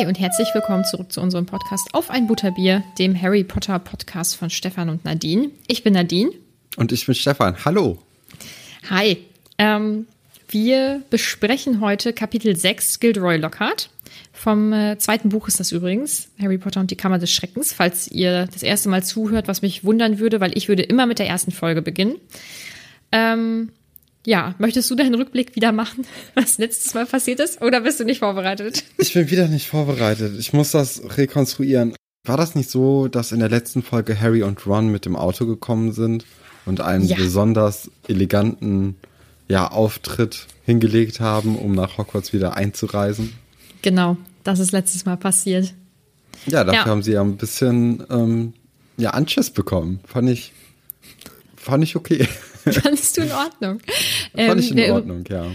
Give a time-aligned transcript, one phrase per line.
[0.00, 4.34] Hi und herzlich willkommen zurück zu unserem Podcast Auf ein Butterbier, dem Harry Potter Podcast
[4.34, 5.50] von Stefan und Nadine.
[5.66, 6.30] Ich bin Nadine.
[6.78, 7.66] Und ich bin Stefan.
[7.66, 7.98] Hallo.
[8.88, 9.18] Hi.
[9.58, 10.06] Ähm,
[10.48, 13.90] wir besprechen heute Kapitel 6 Gilderoy Lockhart.
[14.32, 18.08] Vom äh, zweiten Buch ist das übrigens, Harry Potter und die Kammer des Schreckens, falls
[18.08, 21.28] ihr das erste Mal zuhört, was mich wundern würde, weil ich würde immer mit der
[21.28, 22.16] ersten Folge beginnen.
[23.12, 23.70] Ähm,
[24.26, 26.04] ja, möchtest du deinen Rückblick wieder machen,
[26.34, 28.84] was letztes Mal passiert ist, oder bist du nicht vorbereitet?
[28.98, 30.34] Ich bin wieder nicht vorbereitet.
[30.38, 31.94] Ich muss das rekonstruieren.
[32.26, 35.46] War das nicht so, dass in der letzten Folge Harry und Ron mit dem Auto
[35.46, 36.26] gekommen sind
[36.66, 37.16] und einen Ja.
[37.16, 38.96] besonders eleganten
[39.48, 43.32] ja, Auftritt hingelegt haben, um nach Hogwarts wieder einzureisen?
[43.82, 45.72] Genau, das ist letztes Mal passiert.
[46.46, 46.86] Ja, dafür Ja.
[46.86, 48.52] haben sie ja ein bisschen ähm,
[48.98, 50.00] ja, Anschiss bekommen.
[50.04, 50.52] Fand ich,
[51.56, 52.28] fand ich okay.
[52.82, 53.80] Fandest du in Ordnung?
[54.36, 55.46] fand ich in wer- Ordnung, ja.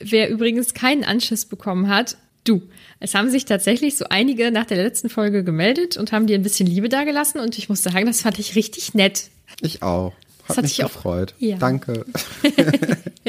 [0.00, 2.62] Wer übrigens keinen Anschiss bekommen hat, du.
[3.00, 6.42] Es haben sich tatsächlich so einige nach der letzten Folge gemeldet und haben dir ein
[6.42, 9.30] bisschen Liebe dagelassen und ich muss sagen, das fand ich richtig nett.
[9.62, 10.12] Ich auch.
[10.46, 11.34] Das Hat hat mich gefreut.
[11.38, 11.56] Ja.
[11.56, 12.04] Danke.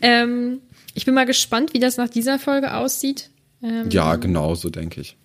[0.00, 0.60] Ähm,
[0.94, 3.30] ich bin mal gespannt, wie das nach dieser Folge aussieht.
[3.62, 5.16] Ähm, Ja, genau so denke ich.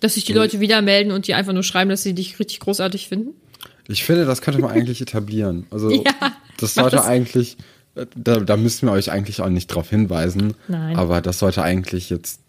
[0.00, 2.60] Dass sich die Leute wieder melden und die einfach nur schreiben, dass sie dich richtig
[2.60, 3.34] großartig finden.
[3.88, 5.66] Ich finde, das könnte man eigentlich etablieren.
[5.70, 7.06] Also Ja, das sollte das.
[7.06, 7.56] eigentlich,
[7.94, 10.54] äh, da, da müssen wir euch eigentlich auch nicht drauf hinweisen.
[10.68, 10.96] Nein.
[10.96, 12.40] Aber das sollte eigentlich jetzt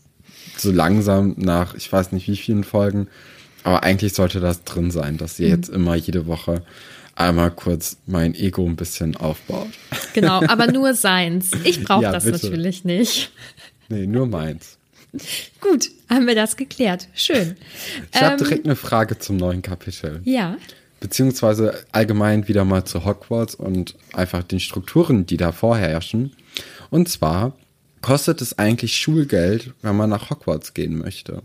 [0.58, 3.08] so langsam nach, ich weiß nicht wie vielen Folgen,
[3.64, 5.46] aber eigentlich sollte das drin sein, dass Mhm.
[5.46, 6.64] ihr jetzt immer jede Woche
[7.16, 9.68] einmal kurz mein Ego ein bisschen aufbaut.
[10.14, 11.52] Genau, aber nur seins.
[11.66, 12.46] Ich brauche Ja, das bitte.
[12.48, 13.31] natürlich nicht.
[13.90, 14.78] Nee, nur meins.
[15.59, 17.08] Gut, haben wir das geklärt.
[17.16, 17.58] Schön.
[18.14, 20.22] Ich habe Ähm, direkt eine Frage zum neuen Kapitel.
[20.24, 20.56] Ja.
[21.00, 26.34] Beziehungsweise allgemein wieder mal zu Hogwarts und einfach den Strukturen, die da vorherrschen.
[26.90, 27.54] Und zwar
[28.02, 31.42] kostet es eigentlich Schulgeld, wenn man nach Hogwarts gehen möchte.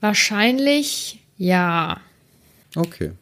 [0.00, 2.00] Wahrscheinlich ja.
[2.76, 3.12] Okay.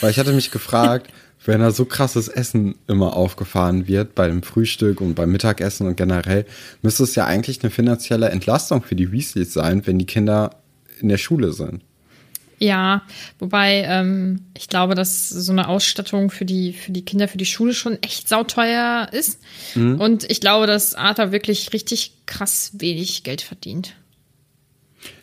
[0.00, 1.10] Weil ich hatte mich gefragt,
[1.44, 5.96] wenn da so krasses Essen immer aufgefahren wird bei dem Frühstück und beim Mittagessen und
[5.96, 6.44] generell,
[6.82, 10.56] müsste es ja eigentlich eine finanzielle Entlastung für die Weasleys sein, wenn die Kinder
[11.00, 11.82] in der Schule sind.
[12.58, 13.02] Ja,
[13.38, 17.44] wobei ähm, ich glaube, dass so eine Ausstattung für die, für die Kinder, für die
[17.44, 19.40] Schule schon echt sauteuer ist.
[19.74, 23.94] Und ich glaube, dass Arthur wirklich richtig krass wenig Geld verdient.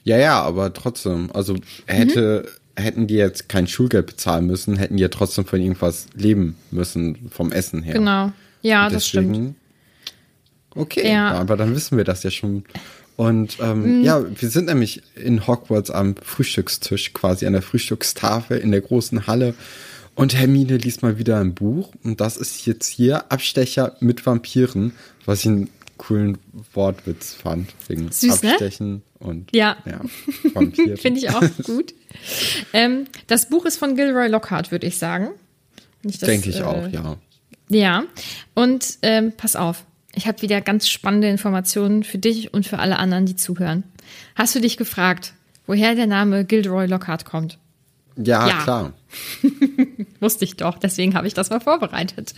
[0.04, 1.56] Ja, ja, aber trotzdem, also
[1.88, 6.56] hätte, hätten die jetzt kein Schulgeld bezahlen müssen, hätten die ja trotzdem von irgendwas leben
[6.72, 7.96] müssen, vom Essen her.
[7.96, 8.32] Genau.
[8.62, 9.30] Ja, Und das stimmt.
[9.36, 9.56] deswegen-
[10.76, 11.32] Okay, Ja.
[11.34, 11.40] Mhm.
[11.40, 12.64] aber dann wissen wir das ja schon.
[13.16, 18.72] Und ähm, ja, wir sind nämlich in Hogwarts am Frühstückstisch, quasi an der Frühstückstafel in
[18.72, 19.54] der großen Halle.
[20.16, 21.92] Und Hermine liest mal wieder ein Buch.
[22.04, 24.94] Und das ist jetzt hier Abstecher mit Vampiren,
[25.26, 26.38] was ich einen coolen
[26.74, 27.74] Wortwitz fand.
[27.88, 28.52] Wegen Süß, ne?
[28.52, 29.78] Abstechen und Ja.
[29.86, 30.02] ja
[30.54, 30.98] Vampiren.
[30.98, 31.94] Finde ich auch gut.
[32.74, 35.30] ähm, das Buch ist von Gilroy Lockhart, würde ich sagen.
[36.04, 37.18] Denke ich äh, auch, ja.
[37.70, 38.04] Ja,
[38.54, 43.00] und ähm, pass auf, ich habe wieder ganz spannende Informationen für dich und für alle
[43.00, 43.84] anderen, die zuhören.
[44.36, 45.34] Hast du dich gefragt,
[45.66, 47.58] woher der Name Gilderoy Lockhart kommt?
[48.16, 48.58] Ja, Ja.
[48.64, 48.94] klar.
[50.20, 52.34] Wusste ich doch, deswegen habe ich das mal vorbereitet.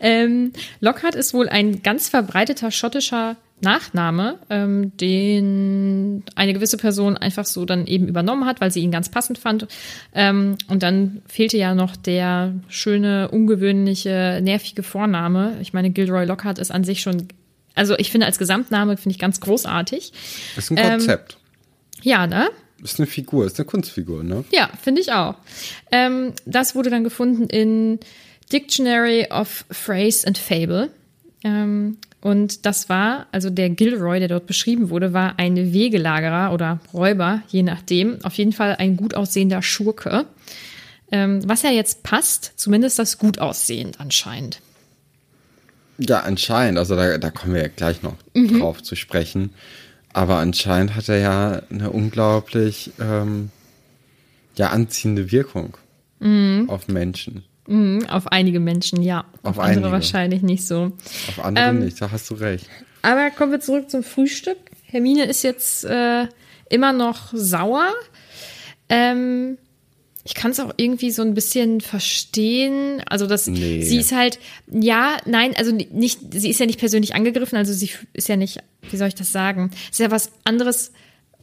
[0.00, 7.44] Ähm, Lockhart ist wohl ein ganz verbreiteter schottischer Nachname, ähm, den eine gewisse Person einfach
[7.44, 9.68] so dann eben übernommen hat, weil sie ihn ganz passend fand.
[10.14, 15.56] Ähm, und dann fehlte ja noch der schöne, ungewöhnliche, nervige Vorname.
[15.60, 17.28] Ich meine, Gilroy Lockhart ist an sich schon,
[17.76, 20.12] also ich finde als Gesamtname finde ich ganz großartig.
[20.56, 21.38] Ist ein Ähm, Konzept.
[22.02, 22.48] Ja, ne?
[22.82, 24.44] Ist eine Figur, ist eine Kunstfigur, ne?
[24.52, 25.36] Ja, finde ich auch.
[25.92, 28.00] Ähm, das wurde dann gefunden in
[28.52, 30.90] Dictionary of Phrase and Fable.
[31.44, 36.80] Ähm, und das war, also der Gilroy, der dort beschrieben wurde, war ein Wegelagerer oder
[36.92, 38.24] Räuber, je nachdem.
[38.24, 40.26] Auf jeden Fall ein gut aussehender Schurke.
[41.10, 44.60] Ähm, was ja jetzt passt, zumindest das gut aussehend anscheinend.
[45.98, 46.78] Ja, anscheinend.
[46.78, 48.60] Also da, da kommen wir ja gleich noch Mhm.
[48.60, 49.50] drauf zu sprechen.
[50.12, 53.50] Aber anscheinend hat er ja eine unglaublich ähm,
[54.56, 55.76] ja, anziehende Wirkung
[56.20, 56.68] Mhm.
[56.68, 57.44] auf Menschen.
[57.66, 59.20] Hm, Auf einige Menschen, ja.
[59.42, 59.92] Auf, Auf andere einige.
[59.92, 60.92] wahrscheinlich nicht so.
[61.28, 62.68] Auf andere Ähm, nicht, da hast du recht.
[63.02, 64.56] Aber kommen wir zurück zum Frühstück.
[64.84, 66.26] Hermine ist jetzt äh,
[66.70, 67.86] immer noch sauer.
[68.88, 69.58] Ähm,
[70.24, 73.02] ich kann es auch irgendwie so ein bisschen verstehen.
[73.08, 73.82] Also, dass Nee.
[73.82, 74.38] sie ist halt,
[74.70, 78.58] ja, nein, also nicht, sie ist ja nicht persönlich angegriffen, also sie ist ja nicht,
[78.90, 79.70] wie soll ich das sagen?
[79.86, 80.92] Es ist ja was anderes,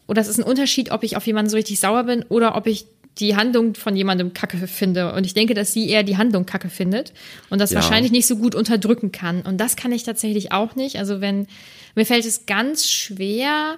[0.08, 2.68] oder es ist ein Unterschied, ob ich auf jemanden so richtig sauer bin oder ob
[2.68, 2.86] ich
[3.20, 5.14] die Handlung von jemandem kacke finde.
[5.14, 7.12] Und ich denke, dass sie eher die Handlung kacke findet
[7.50, 7.76] und das Ja.
[7.82, 9.42] wahrscheinlich nicht so gut unterdrücken kann.
[9.42, 10.96] Und das kann ich tatsächlich auch nicht.
[10.98, 11.48] Also wenn,
[11.96, 13.76] mir fällt es ganz schwer,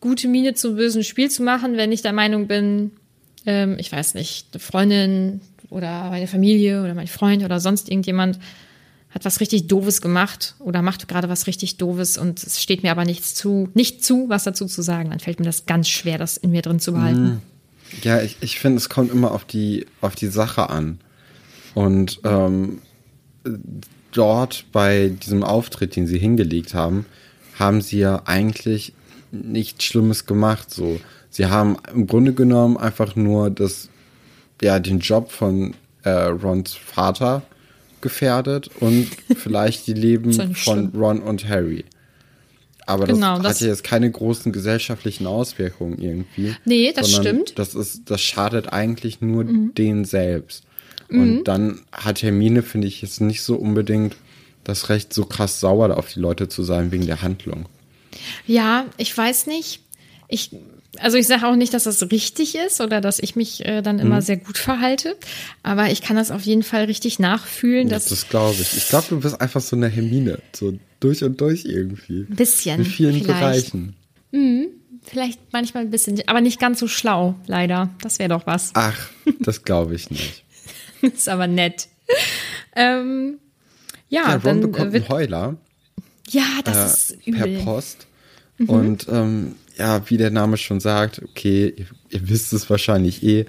[0.00, 2.90] gute Miene zum bösen Spiel zu machen, wenn ich der Meinung bin,
[3.48, 5.40] ähm, ich weiß nicht, eine Freundin
[5.70, 8.38] oder meine Familie oder mein Freund oder sonst irgendjemand
[9.10, 12.90] hat was richtig Doofes gemacht oder macht gerade was richtig Doofes und es steht mir
[12.90, 15.08] aber nichts zu, nicht zu, was dazu zu sagen.
[15.08, 17.40] Dann fällt mir das ganz schwer, das in mir drin zu behalten.
[18.02, 21.00] Ja, ich, ich finde, es kommt immer auf die, auf die Sache an.
[21.72, 22.82] Und ähm,
[24.12, 27.06] dort bei diesem Auftritt, den sie hingelegt haben,
[27.58, 28.92] haben sie ja eigentlich
[29.32, 30.68] nichts Schlimmes gemacht.
[30.68, 31.00] So,
[31.38, 33.88] sie haben im Grunde genommen einfach nur das,
[34.60, 37.42] ja, den Job von äh, Rons Vater
[38.00, 39.06] gefährdet und
[39.36, 40.90] vielleicht die Leben von schlimm.
[40.94, 41.84] Ron und Harry.
[42.86, 46.56] Aber das Genau, hat das- ja jetzt keine großen gesellschaftlichen Auswirkungen irgendwie.
[46.64, 47.56] Nee, das stimmt.
[47.58, 50.64] Das ist, das schadet eigentlich nur denen selbst.
[51.10, 54.16] Und dann hat Hermine, finde ich, jetzt nicht so unbedingt
[54.64, 57.66] das Recht, so krass sauer auf die Leute zu sein wegen der Handlung.
[58.46, 59.80] Ja, ich weiß nicht.
[60.28, 60.50] Ich,
[60.98, 63.98] also ich sage auch nicht, dass das richtig ist oder dass ich mich äh, dann
[63.98, 65.16] immer sehr gut verhalte,
[65.62, 68.76] aber ich kann das auf jeden Fall richtig nachfühlen, Das, dass das glaube ich.
[68.76, 70.38] Ich glaube, du bist einfach so eine Hermine.
[70.54, 72.26] So durch und durch irgendwie.
[72.28, 73.72] ein bisschen In vielen vielleicht.
[73.72, 73.96] Bereichen.
[75.02, 77.88] Vielleicht manchmal ein bisschen, aber nicht ganz so schlau, leider.
[78.02, 78.70] Das wäre doch was.
[78.74, 79.08] Ach,
[79.40, 80.44] das glaube ich nicht.
[81.02, 81.88] ist aber nett.
[82.76, 83.38] Ähm,
[84.08, 85.56] ja, Ja, Ron dann bekommt äh, wird, einen Heuler.
[86.28, 86.76] ja, das
[87.10, 87.46] äh, ist übel.
[87.48, 87.56] Mhm.
[87.56, 88.06] per Post.
[88.66, 93.46] Und ähm, ja, wie der Name schon sagt, okay, ihr, ihr wisst es wahrscheinlich eh,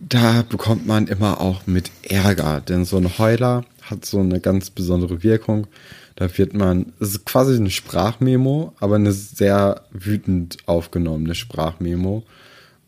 [0.00, 4.70] da bekommt man immer auch mit Ärger, denn so ein Heuler hat so eine ganz
[4.70, 5.66] besondere Wirkung.
[6.14, 12.24] Da wird man, es ist quasi eine Sprachmemo, aber eine sehr wütend aufgenommene Sprachmemo.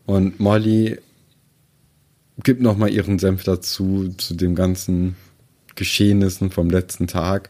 [0.05, 0.99] Und Molly
[2.43, 5.15] gibt noch mal ihren Senf dazu, zu dem ganzen
[5.75, 7.49] Geschehnissen vom letzten Tag.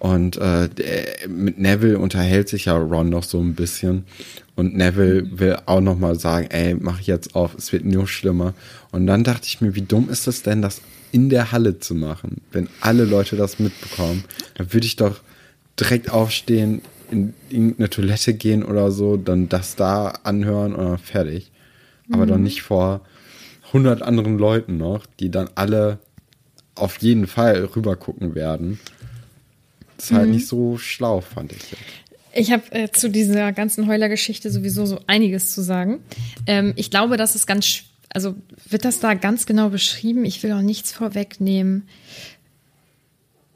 [0.00, 4.04] Und äh, der, mit Neville unterhält sich ja Ron noch so ein bisschen.
[4.56, 8.54] Und Neville will auch noch mal sagen, ey, mach jetzt auf, es wird nur schlimmer.
[8.92, 10.80] Und dann dachte ich mir, wie dumm ist es denn, das
[11.12, 12.40] in der Halle zu machen?
[12.50, 15.20] Wenn alle Leute das mitbekommen, dann würde ich doch
[15.78, 16.80] direkt aufstehen,
[17.10, 21.50] in irgendeine Toilette gehen oder so, dann das da anhören und dann fertig.
[22.12, 23.02] Aber doch nicht vor
[23.68, 25.98] 100 anderen Leuten noch, die dann alle
[26.74, 28.80] auf jeden Fall rüber gucken werden.
[30.00, 31.58] Das ist halt nicht so schlau, fand ich.
[31.70, 31.82] jetzt.
[32.32, 35.98] Ich habe äh, zu dieser ganzen Heuler-Geschichte sowieso so einiges zu sagen.
[36.46, 38.34] Ähm, ich glaube, dass es ganz, also
[38.68, 40.24] wird das da ganz genau beschrieben?
[40.24, 41.88] Ich will auch nichts vorwegnehmen.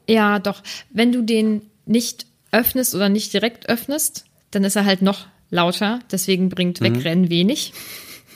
[0.07, 0.61] Ja, doch.
[0.91, 5.99] Wenn du den nicht öffnest oder nicht direkt öffnest, dann ist er halt noch lauter.
[6.11, 7.73] Deswegen bringt Wegrennen wenig,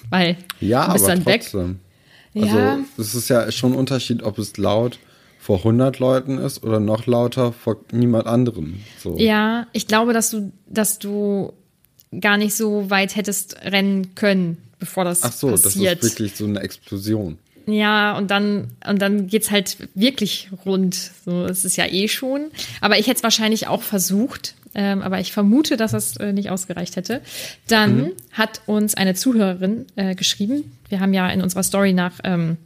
[0.09, 0.67] weil Mhm.
[0.67, 1.41] Ja, du bist aber dann weg.
[1.41, 1.79] trotzdem.
[2.33, 2.71] Ja.
[2.73, 4.99] Also, es ist ja schon ein Unterschied, ob es laut
[5.49, 8.81] vor 100 Leuten ist oder noch lauter vor niemand anderem.
[8.99, 9.17] So.
[9.17, 11.53] Ja, ich glaube, dass du, dass du
[12.21, 16.03] gar nicht so weit hättest rennen können, bevor das Ach so, das passiert.
[16.03, 17.39] ist wirklich so eine Explosion.
[17.65, 20.93] Ja, und dann, und dann geht's halt wirklich rund.
[21.25, 22.51] So, es ist ja eh schon.
[22.79, 24.53] Aber ich hätte es wahrscheinlich auch versucht.
[24.75, 27.21] ähm, aber ich vermute, dass das äh, nicht ausgereicht hätte.
[27.67, 28.11] Dann mhm.
[28.33, 30.71] hat uns eine Zuhörerin äh, geschrieben.
[30.89, 32.57] Wir haben ja in unserer Story nach ähm,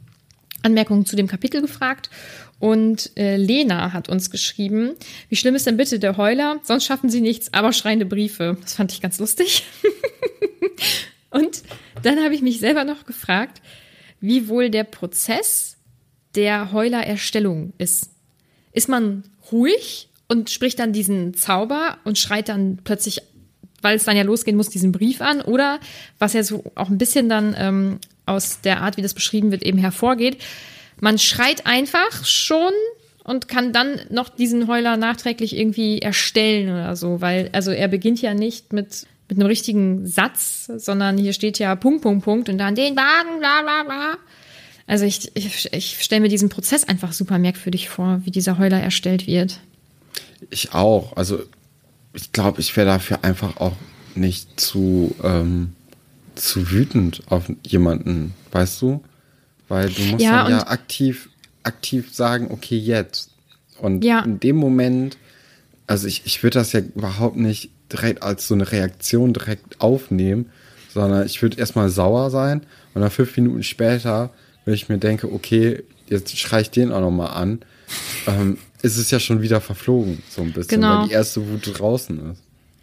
[0.64, 2.10] Anmerkungen zu dem Kapitel gefragt.
[2.58, 4.92] Und äh, Lena hat uns geschrieben,
[5.28, 6.60] wie schlimm ist denn bitte der Heuler?
[6.62, 8.56] Sonst schaffen sie nichts, aber schreiende Briefe.
[8.62, 9.64] Das fand ich ganz lustig.
[11.30, 11.62] und
[12.02, 13.60] dann habe ich mich selber noch gefragt,
[14.20, 15.76] wie wohl der Prozess
[16.34, 18.10] der Heulererstellung ist.
[18.72, 23.20] Ist man ruhig und spricht dann diesen Zauber und schreit dann plötzlich,
[23.82, 25.42] weil es dann ja losgehen muss, diesen Brief an?
[25.42, 25.80] Oder
[26.18, 29.62] was ja so auch ein bisschen dann ähm, aus der Art, wie das beschrieben wird,
[29.62, 30.38] eben hervorgeht,
[31.00, 32.72] man schreit einfach schon
[33.24, 38.20] und kann dann noch diesen Heuler nachträglich irgendwie erstellen oder so, weil, also er beginnt
[38.20, 42.58] ja nicht mit, mit einem richtigen Satz, sondern hier steht ja Punkt, Punkt, Punkt und
[42.58, 44.18] dann den Wagen, bla, bla, bla.
[44.86, 48.80] Also ich, ich, ich stelle mir diesen Prozess einfach super merkwürdig vor, wie dieser Heuler
[48.80, 49.60] erstellt wird.
[50.50, 51.16] Ich auch.
[51.16, 51.40] Also
[52.12, 53.76] ich glaube, ich wäre dafür einfach auch
[54.14, 55.72] nicht zu, ähm,
[56.34, 59.02] zu wütend auf jemanden, weißt du?
[59.68, 61.28] Weil du musst ja, dann ja aktiv,
[61.62, 63.30] aktiv sagen, okay, jetzt.
[63.78, 64.20] Und ja.
[64.20, 65.16] in dem Moment,
[65.86, 70.50] also ich, ich würde das ja überhaupt nicht direkt als so eine Reaktion direkt aufnehmen,
[70.92, 72.62] sondern ich würde erstmal sauer sein
[72.94, 74.30] und dann fünf Minuten später,
[74.64, 77.60] wenn ich mir denke, okay, jetzt schrei ich den auch nochmal an,
[78.26, 81.00] ähm, ist es ja schon wieder verflogen, so ein bisschen, genau.
[81.00, 82.42] weil die erste Wut draußen ist.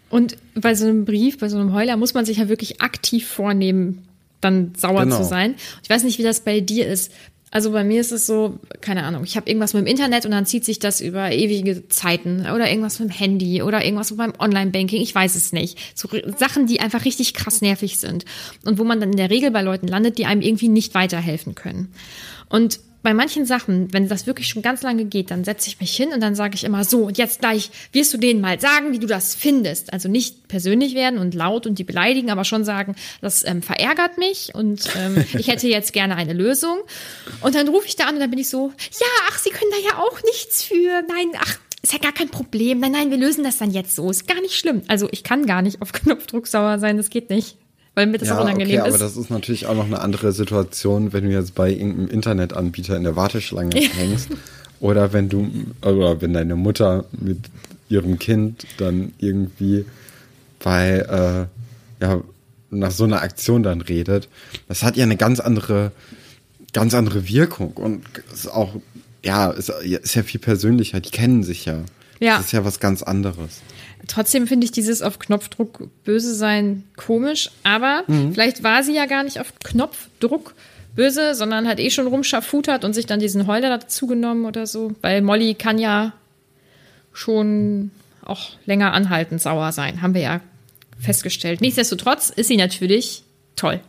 [0.09, 3.27] Und bei so einem Brief, bei so einem Heuler muss man sich ja wirklich aktiv
[3.27, 4.05] vornehmen,
[4.41, 5.17] dann sauer genau.
[5.17, 5.55] zu sein.
[5.83, 7.11] Ich weiß nicht, wie das bei dir ist.
[7.53, 10.31] Also bei mir ist es so, keine Ahnung, ich habe irgendwas mit dem Internet und
[10.31, 14.19] dann zieht sich das über ewige Zeiten oder irgendwas mit dem Handy oder irgendwas mit
[14.19, 15.77] meinem Online-Banking, ich weiß es nicht.
[15.93, 16.07] So
[16.37, 18.23] Sachen, die einfach richtig krass nervig sind
[18.63, 21.53] und wo man dann in der Regel bei Leuten landet, die einem irgendwie nicht weiterhelfen
[21.53, 21.93] können.
[22.47, 25.95] Und bei manchen Sachen, wenn das wirklich schon ganz lange geht, dann setze ich mich
[25.95, 28.91] hin und dann sage ich immer so, und jetzt gleich wirst du denen mal sagen,
[28.91, 29.91] wie du das findest.
[29.91, 34.17] Also nicht persönlich werden und laut und die beleidigen, aber schon sagen, das ähm, verärgert
[34.17, 36.77] mich und ähm, ich hätte jetzt gerne eine Lösung.
[37.41, 39.71] Und dann rufe ich da an und dann bin ich so, ja, ach, sie können
[39.71, 41.01] da ja auch nichts für.
[41.07, 42.79] Nein, ach, ist ja gar kein Problem.
[42.79, 44.09] Nein, nein, wir lösen das dann jetzt so.
[44.11, 44.83] Ist gar nicht schlimm.
[44.87, 47.57] Also ich kann gar nicht auf Knopfdruck sauer sein, das geht nicht
[47.95, 48.95] weil mir das ja, auch unangenehm okay, ist.
[48.95, 52.95] Aber das ist natürlich auch noch eine andere Situation, wenn du jetzt bei irgendeinem Internetanbieter
[52.95, 54.29] in der Warteschlange hängst
[54.79, 55.49] oder wenn du
[55.81, 57.39] oder wenn deine Mutter mit
[57.89, 59.85] ihrem Kind dann irgendwie
[60.63, 60.99] bei
[61.99, 62.21] äh, ja
[62.69, 64.29] nach so einer Aktion dann redet.
[64.69, 65.91] Das hat ja eine ganz andere
[66.73, 68.75] ganz andere Wirkung und ist auch
[69.23, 71.01] ja ist, ist ja viel persönlicher.
[71.01, 71.79] Die kennen sich ja.
[72.19, 72.37] Ja.
[72.37, 73.61] Das ist ja was ganz anderes.
[74.07, 78.33] Trotzdem finde ich dieses auf Knopfdruck böse sein komisch, aber mhm.
[78.33, 80.55] vielleicht war sie ja gar nicht auf Knopfdruck
[80.95, 84.93] böse, sondern hat eh schon rumschafutert und sich dann diesen Heuler dazu genommen oder so,
[85.01, 86.13] weil Molly kann ja
[87.13, 87.91] schon
[88.23, 90.41] auch länger anhaltend sauer sein, haben wir ja
[90.99, 91.61] festgestellt.
[91.61, 93.23] Nichtsdestotrotz ist sie natürlich
[93.55, 93.79] toll.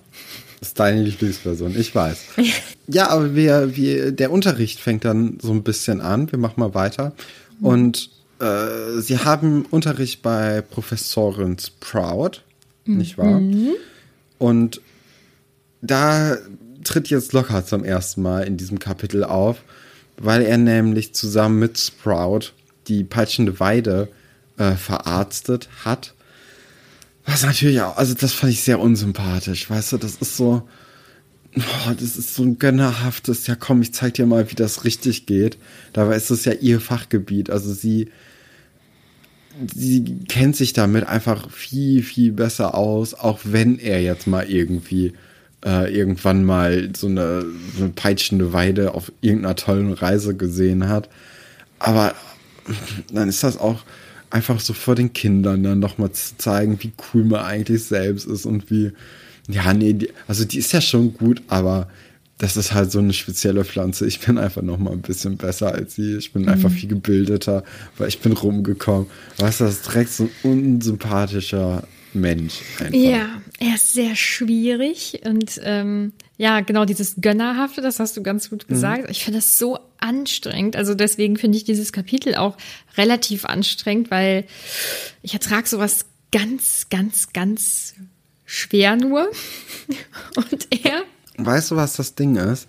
[0.61, 2.25] Das ist deine Lieblingsperson, ich weiß.
[2.87, 6.31] ja, aber wir, wir, der Unterricht fängt dann so ein bisschen an.
[6.31, 7.13] Wir machen mal weiter.
[7.61, 8.11] Und
[8.43, 12.41] äh, sie haben Unterricht bei Professorin Sprout,
[12.85, 12.99] mhm.
[12.99, 13.41] nicht wahr?
[14.39, 14.81] Und
[15.81, 16.37] da
[16.83, 19.63] tritt jetzt Lockhart zum ersten Mal in diesem Kapitel auf,
[20.17, 22.53] weil er nämlich zusammen mit Sprout
[22.89, 24.09] die peitschende Weide
[24.59, 26.15] äh, verarztet hat.
[27.25, 30.69] Was natürlich auch, also das fand ich sehr unsympathisch, weißt du, das ist so,
[31.57, 35.27] oh, das ist so ein gönnerhaftes, ja komm, ich zeig dir mal, wie das richtig
[35.27, 35.59] geht.
[35.93, 38.11] Dabei ist es ja ihr Fachgebiet, also sie
[39.75, 45.13] sie kennt sich damit einfach viel, viel besser aus, auch wenn er jetzt mal irgendwie
[45.65, 47.45] äh, irgendwann mal so eine,
[47.77, 51.09] so eine peitschende Weide auf irgendeiner tollen Reise gesehen hat.
[51.79, 52.15] Aber
[53.13, 53.85] dann ist das auch
[54.31, 58.47] einfach so vor den Kindern dann nochmal zu zeigen, wie cool man eigentlich selbst ist
[58.47, 58.93] und wie,
[59.49, 61.89] ja, nee, die, also die ist ja schon gut, aber
[62.39, 64.07] das ist halt so eine spezielle Pflanze.
[64.07, 66.17] Ich bin einfach noch mal ein bisschen besser als sie.
[66.17, 66.49] Ich bin mhm.
[66.49, 67.63] einfach viel gebildeter,
[67.99, 69.07] weil ich bin rumgekommen.
[69.39, 71.85] Weißt du, das ist direkt so ein unsympathischer
[72.15, 72.61] Mensch.
[72.79, 72.95] Einfach.
[72.95, 78.51] Ja, er ist sehr schwierig und ähm, ja, genau dieses Gönnerhafte, das hast du ganz
[78.51, 78.75] gut mhm.
[78.75, 79.05] gesagt.
[79.05, 79.11] Mhm.
[79.11, 80.77] Ich finde das so anstrengend.
[80.77, 82.57] Also deswegen finde ich dieses Kapitel auch
[82.97, 84.45] relativ anstrengend, weil
[85.23, 87.95] ich ertrage sowas ganz, ganz, ganz
[88.45, 89.31] schwer nur.
[90.37, 91.05] Und er
[91.39, 92.69] weißt du, was das Ding ist?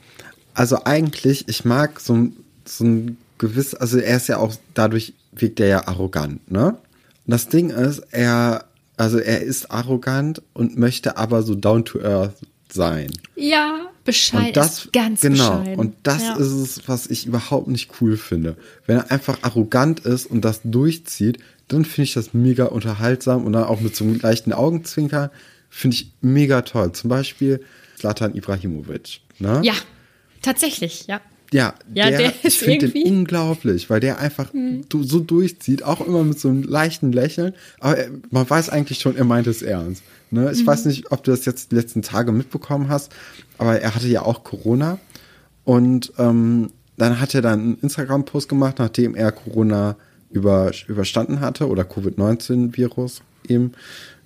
[0.54, 2.30] Also eigentlich, ich mag so,
[2.66, 6.78] so ein gewiss, also er ist ja auch, dadurch wirkt er ja arrogant, ne?
[7.26, 8.66] Und das Ding ist, er,
[8.98, 12.36] also er ist arrogant und möchte aber so down to earth
[12.70, 13.12] sein.
[13.36, 14.48] Ja, bescheiden.
[14.48, 15.60] Und das, ganz genau.
[15.60, 15.80] Bescheiden.
[15.80, 16.36] Und das ja.
[16.36, 18.58] ist es, was ich überhaupt nicht cool finde.
[18.86, 23.54] Wenn er einfach arrogant ist und das durchzieht, dann finde ich das mega unterhaltsam und
[23.54, 25.32] dann auch mit so einem leichten Augenzwinker
[25.70, 26.92] finde ich mega toll.
[26.92, 27.64] Zum Beispiel
[28.04, 29.22] Zlatan Ibrahimovic.
[29.40, 29.62] Ne?
[29.64, 29.72] Ja,
[30.42, 31.22] tatsächlich, ja.
[31.54, 34.52] Ja, Ja, der, der ich ist finde den irgendwie- unglaublich, weil der einfach
[34.90, 37.54] du- so durchzieht, auch immer mit so einem leichten Lächeln.
[37.80, 40.04] Aber er, man weiß eigentlich schon, er meint es ernst.
[40.32, 40.52] Ne?
[40.52, 40.68] Ich Mhm.
[40.68, 43.14] weiß nicht, ob du das jetzt die letzten Tage mitbekommen hast,
[43.58, 45.00] aber er hatte ja auch Corona.
[45.64, 49.96] Und ähm, dann hat er dann einen Instagram-Post gemacht, nachdem er Corona
[50.30, 53.72] über, überstanden hatte oder Covid-19-Virus eben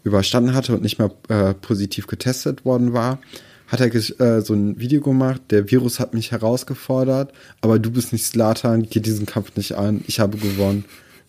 [0.04, 3.20] überstanden hatte und nicht mehr äh, positiv getestet worden war,
[3.68, 8.14] hat er äh, so ein Video gemacht, der Virus hat mich herausgefordert, aber du bist
[8.14, 10.86] nicht Slatan, geh diesen Kampf nicht an, ich habe gewonnen,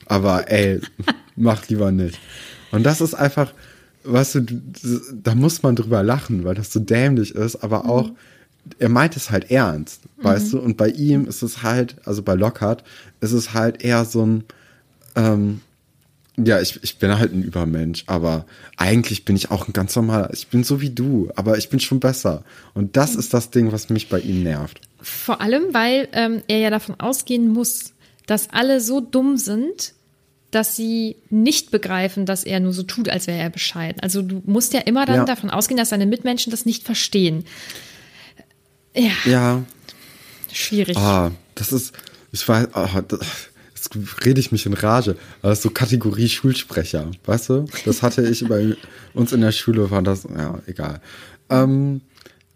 [0.07, 0.80] aber ey,
[1.37, 2.18] mach lieber nicht.
[2.71, 3.52] Und das ist einfach,
[4.04, 8.11] weißt du, du- da muss man drüber lachen, weil das so dämlich ist, aber auch,
[8.78, 12.35] er meint es halt ernst, weißt du, und bei ihm ist es halt, also bei
[12.35, 12.85] Lockhart,
[13.21, 14.45] ist es halt eher so ein,
[15.16, 15.61] ähm,
[16.45, 20.30] ja, ich, ich bin halt ein Übermensch, aber eigentlich bin ich auch ein ganz normaler.
[20.33, 22.45] Ich bin so wie du, aber ich bin schon besser.
[22.75, 24.80] Und das ist das Ding, was mich bei ihm nervt.
[25.00, 27.92] Vor allem, weil ähm, er ja davon ausgehen muss,
[28.26, 29.95] dass alle so dumm sind,
[30.50, 34.00] dass sie nicht begreifen, dass er nur so tut, als wäre er bescheiden.
[34.00, 35.25] Also du musst ja immer dann Ja.
[35.25, 37.45] davon ausgehen, dass deine Mitmenschen das nicht verstehen.
[38.95, 39.62] Ja, Ja,
[40.52, 40.97] schwierig.
[40.97, 41.92] ah, das ist,
[42.33, 43.21] ich weiß, ah, das,
[43.78, 47.64] jetzt rede ich mich in Rage, aber das ist so Kategorie Schulsprecher, weißt du?
[47.85, 48.76] Das hatte ich bei
[49.14, 51.00] uns in der Schule, war das, ja, egal.
[51.50, 52.00] Ähm,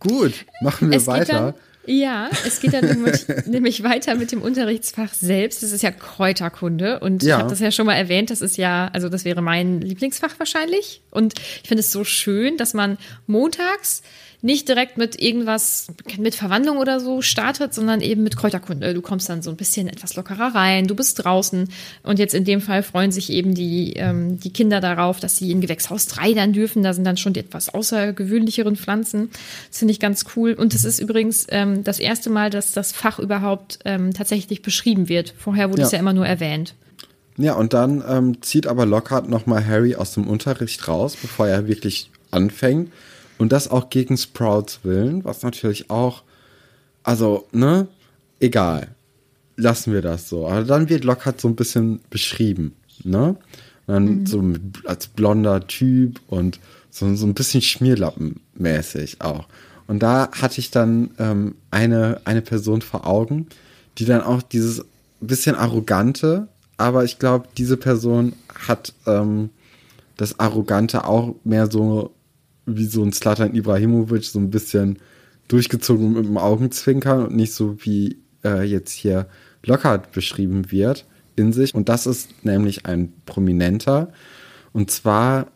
[0.00, 1.32] gut, machen wir es weiter.
[1.32, 5.62] dann, ja, es geht dann nämlich, nämlich weiter mit dem Unterrichtsfach selbst.
[5.62, 7.38] Das ist ja Kräuterkunde und ich Ja.
[7.38, 8.30] habe das ja schon mal erwähnt.
[8.30, 11.00] Das ist ja, also das wäre mein Lieblingsfach wahrscheinlich.
[11.10, 14.02] Und ich finde es so schön, dass man montags
[14.44, 15.87] nicht direkt mit irgendwas,
[16.18, 18.92] mit Verwandlung oder so startet, sondern eben mit Kräuterkunde.
[18.92, 21.68] Du kommst dann so ein bisschen etwas lockerer rein, du bist draußen
[22.02, 25.52] und jetzt in dem Fall freuen sich eben die, ähm, die Kinder darauf, dass sie
[25.52, 26.82] in Gewächshaus 3 dann dürfen.
[26.82, 29.30] Da sind dann schon die etwas außergewöhnlicheren Pflanzen.
[29.70, 30.54] Das finde ich ganz cool.
[30.54, 35.08] Und es ist übrigens ähm, das erste Mal, dass das Fach überhaupt ähm, tatsächlich beschrieben
[35.08, 35.34] wird.
[35.38, 35.87] Vorher wurde Ja.
[35.87, 36.74] es ja immer nur erwähnt.
[37.38, 41.66] Ja, und dann ähm, zieht aber Lockhart nochmal Harry aus dem Unterricht raus, bevor er
[41.68, 42.90] wirklich anfängt.
[43.42, 46.22] Und das auch gegen Sprouts Willen, was natürlich auch,
[47.02, 47.88] also, ne,
[48.38, 48.94] egal.
[49.57, 50.46] Lassen wir das so.
[50.46, 53.35] Aber dann wird Lockhart so ein bisschen beschrieben, ne?
[53.88, 59.48] Und dann so mit, als blonder Typ und so, so ein bisschen Schmierlappenmäßig auch.
[59.88, 63.48] Und da hatte ich dann ähm, eine, eine Person vor Augen,
[63.98, 64.85] die dann auch dieses
[65.20, 68.35] bisschen arrogante, aber ich glaube, diese Person
[68.68, 69.50] hat ähm,
[70.16, 72.14] das Arrogante auch mehr so
[72.66, 74.98] wie so ein Slatan Ibrahimovic, so ein bisschen
[75.48, 79.27] durchgezogen mit dem Augenzwinkern und nicht so wie äh, jetzt hier
[79.64, 81.75] Lockhart beschrieben wird in sich.
[81.75, 84.12] Und das ist nämlich ein Prominenter.
[84.72, 85.48] Und zwar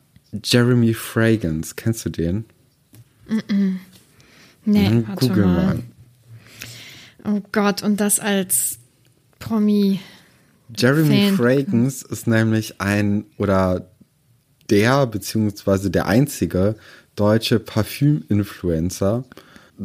[0.45, 1.75] Jeremy Fragrance.
[1.77, 2.45] Kennst du den?
[4.65, 5.65] Nee, Mhm, Google mal.
[5.65, 5.83] mal.
[7.25, 8.79] Oh Gott, und das als
[9.39, 10.01] Promi.
[10.77, 11.37] Jeremy Fan.
[11.37, 13.89] Fragrance ist nämlich ein oder
[14.71, 16.77] der beziehungsweise der einzige
[17.15, 19.25] deutsche Parfüm-Influencer.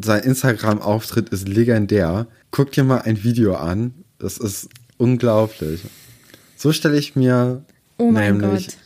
[0.02, 2.28] Sein Instagram-Auftritt ist legendär.
[2.52, 3.94] Guck dir mal ein Video an.
[4.20, 5.82] Das ist unglaublich.
[6.58, 7.64] So stelle ich mir
[7.98, 8.78] Oh nämlich Gott.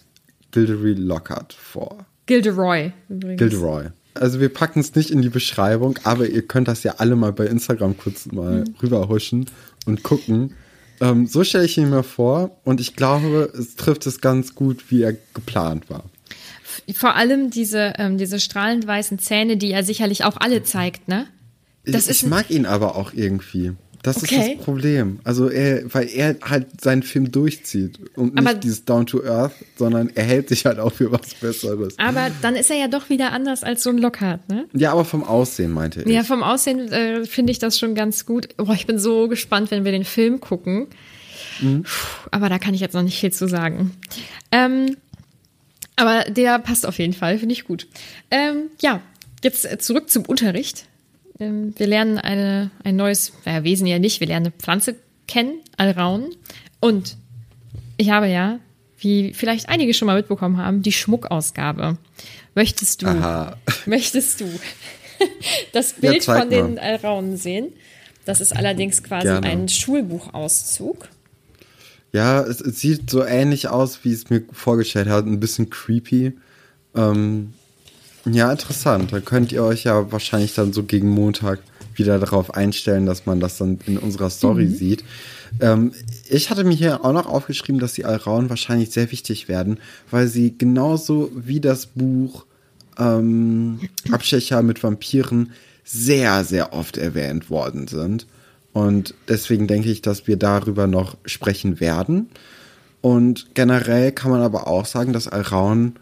[0.51, 2.05] Gilderoy Lockhart vor.
[2.25, 3.39] Gilderoy übrigens.
[3.39, 3.85] Gilderoy.
[4.13, 7.33] Also wir packen es nicht in die Beschreibung, aber ihr könnt das ja alle mal
[7.33, 8.75] bei Instagram kurz mal Mhm.
[8.81, 9.45] rüberhuschen
[9.85, 10.53] und gucken.
[11.01, 14.89] Ähm, so stelle ich ihn mir vor und ich glaube, es trifft es ganz gut,
[14.89, 16.03] wie er geplant war.
[16.93, 21.27] Vor allem diese, ähm, diese strahlend weißen Zähne, die er sicherlich auch alle zeigt, ne?
[21.85, 23.73] Das ich, ist ich mag ihn aber auch irgendwie.
[24.05, 24.55] Das ist Okay.
[24.57, 25.19] das Problem.
[25.23, 29.53] Also er, weil er halt seinen Film durchzieht und nicht Aber- dieses Down to Earth,
[29.77, 31.97] sondern er hält sich halt auch für was Besseres.
[31.99, 34.65] Aber dann ist er ja doch wieder anders als so ein Lockhart, ne?
[34.73, 36.07] Ja, aber vom Aussehen meinte ich.
[36.07, 38.55] Ja, vom Aussehen äh, finde ich das schon ganz gut.
[38.57, 40.87] Boah, ich bin so gespannt, wenn wir den Film gucken.
[41.61, 41.83] Mhm.
[41.83, 41.89] Puh,
[42.31, 43.91] aber da kann ich jetzt noch nicht viel zu sagen.
[44.51, 44.97] Ähm,
[45.95, 47.87] aber der passt auf jeden Fall, finde ich gut.
[48.29, 49.01] Ähm, ja,
[49.43, 50.85] jetzt zurück zum Unterricht.
[51.39, 54.95] Ähm, wir lernen eine, ein neues, naja, Wesen ja nicht, wir lernen eine Pflanze
[55.27, 56.29] kennen, Alraun.
[56.79, 57.17] Und
[57.97, 58.59] ich habe ja,
[58.97, 61.97] wie vielleicht einige schon mal mitbekommen haben, die Schmuckausgabe.
[62.53, 63.57] Möchtest du, Aha.
[63.85, 64.45] möchtest du
[65.73, 66.79] das Bild zeig von den.
[66.79, 67.73] Alraunen sehen?
[68.25, 69.47] Das ist allerdings quasi Gerne.
[69.47, 71.09] ein Schulbuchauszug.
[72.11, 75.25] Ja, es, es sieht so ähnlich aus, wie es mir vorgestellt hat.
[75.25, 76.33] Ein bisschen creepy.
[76.95, 77.53] Ähm,
[78.25, 79.13] ja, interessant.
[79.13, 81.59] Da könnt ihr euch ja wahrscheinlich dann so gegen Montag
[81.93, 85.03] wieder darauf einstellen, dass man das dann in unserer Story sieht.
[85.59, 85.93] Ähm,
[86.29, 89.79] ich hatte mir hier auch noch aufgeschrieben, dass die Alraun wahrscheinlich sehr wichtig werden,
[90.11, 92.45] weil sie genauso wie das Buch
[92.97, 93.79] ähm,
[94.11, 95.51] Abstecher mit Vampiren
[95.83, 98.25] sehr, sehr oft erwähnt worden sind.
[98.73, 102.29] Und deswegen denke ich, dass wir darüber noch sprechen werden.
[103.01, 105.95] Und generell kann man aber auch sagen, dass Alraun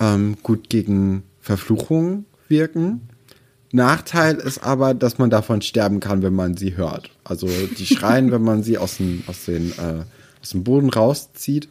[0.00, 3.08] ähm, gut gegen Verfluchungen wirken.
[3.70, 7.10] Nachteil ist aber, dass man davon sterben kann, wenn man sie hört.
[7.22, 10.02] Also die schreien, wenn man sie aus dem, aus den, äh,
[10.42, 11.68] aus dem Boden rauszieht.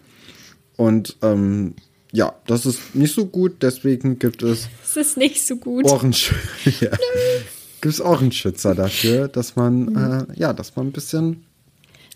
[0.78, 1.76] Und ähm,
[2.14, 5.84] ja, das ist nicht so gut, deswegen gibt es Es ist nicht so gut.
[5.86, 6.34] Ohrensch
[6.80, 6.92] ja.
[7.82, 11.44] gibt es Ohrenschützer dafür, dass man, äh, ja, dass man ein bisschen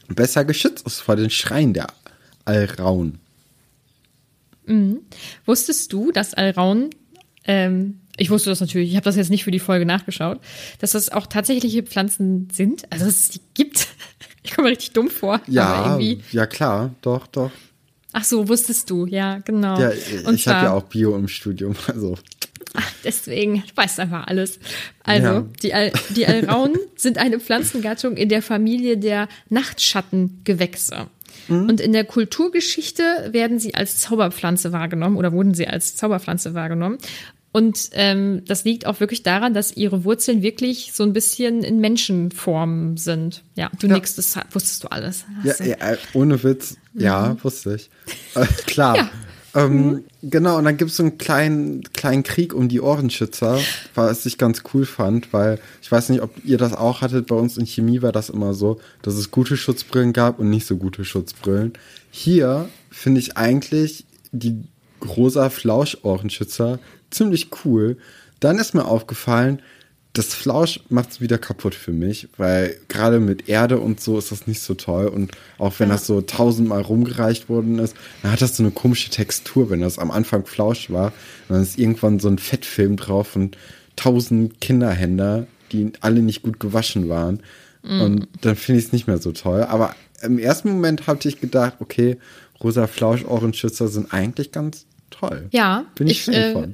[0.07, 1.87] besser geschützt ist vor den Schreien der
[2.45, 3.19] Alraun.
[5.45, 6.91] Wusstest du, dass Alraun,
[7.45, 10.39] ähm, ich wusste das natürlich, ich habe das jetzt nicht für die Folge nachgeschaut,
[10.79, 13.87] dass das auch tatsächliche Pflanzen sind, also dass es die gibt.
[14.41, 15.41] Ich komme richtig dumm vor.
[15.47, 16.23] Ja, irgendwie.
[16.31, 17.51] ja klar, doch, doch.
[18.13, 19.77] Ach so, wusstest du, ja, genau.
[19.79, 19.91] Ja,
[20.25, 22.17] Und ich habe ja auch Bio im Studium, also
[22.73, 24.59] Ach, deswegen, du weißt einfach alles.
[25.03, 25.45] Also, Ja.
[25.61, 31.07] die, Al die Alraunen sind eine Pflanzengattung in der Familie der Nachtschattengewächse.
[31.49, 31.69] Mhm.
[31.69, 36.97] Und in der Kulturgeschichte werden sie als Zauberpflanze wahrgenommen oder wurden sie als Zauberpflanze wahrgenommen.
[37.51, 41.79] Und ähm, das liegt auch wirklich daran, dass ihre Wurzeln wirklich so ein bisschen in
[41.79, 43.41] Menschenform sind.
[43.55, 43.93] Ja, du Ja.
[43.95, 45.25] nix, das wusstest du alles.
[45.43, 47.89] Ja, du- ja, äh, ohne Witz, ja, wusste ich.
[48.35, 48.97] Äh, klar.
[48.97, 49.09] Ja.
[49.55, 53.57] Ähm, Genau, und dann gibt es so einen kleinen, kleinen Krieg um die Ohrenschützer,
[53.95, 57.35] was ich ganz cool fand, weil ich weiß nicht, ob ihr das auch hattet, bei
[57.35, 60.75] uns in Chemie war das immer so, dass es gute Schutzbrillen gab und nicht so
[60.75, 61.73] gute Schutzbrillen.
[62.11, 64.61] Hier finde ich eigentlich die
[65.07, 66.79] rosa Flausch-Ohrenschützer
[67.11, 67.97] ziemlich cool.
[68.41, 69.61] Dann ist mir aufgefallen,
[70.13, 74.31] das Flausch macht es wieder kaputt für mich, weil gerade mit Erde und so ist
[74.31, 75.07] das nicht so toll.
[75.07, 79.11] Und auch wenn das so tausendmal rumgereicht worden ist, dann hat das so eine komische
[79.11, 81.07] Textur, wenn das am Anfang Flausch war.
[81.47, 83.57] Und dann ist irgendwann so ein Fettfilm drauf und
[83.95, 87.41] tausend Kinderhänder, die alle nicht gut gewaschen waren.
[87.83, 89.63] Und dann finde ich es nicht mehr so toll.
[89.63, 92.17] Aber im ersten Moment hatte ich gedacht, okay,
[92.61, 95.47] rosa Flausch-Ohrenschützer sind eigentlich ganz toll.
[95.51, 96.67] Ja, Bin ich, ich äh,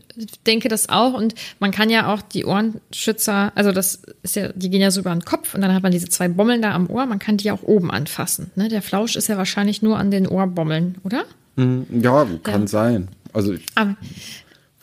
[0.45, 1.13] denke das auch.
[1.13, 5.01] Und man kann ja auch die Ohrenschützer, also das ist ja, die gehen ja so
[5.01, 7.05] über den Kopf und dann hat man diese zwei Bommeln da am Ohr.
[7.05, 8.51] Man kann die auch oben anfassen.
[8.55, 8.69] Ne?
[8.69, 11.25] Der Flausch ist ja wahrscheinlich nur an den Ohrbommeln, oder?
[11.57, 13.07] Ja, kann sein.
[13.31, 13.95] Also ich Aber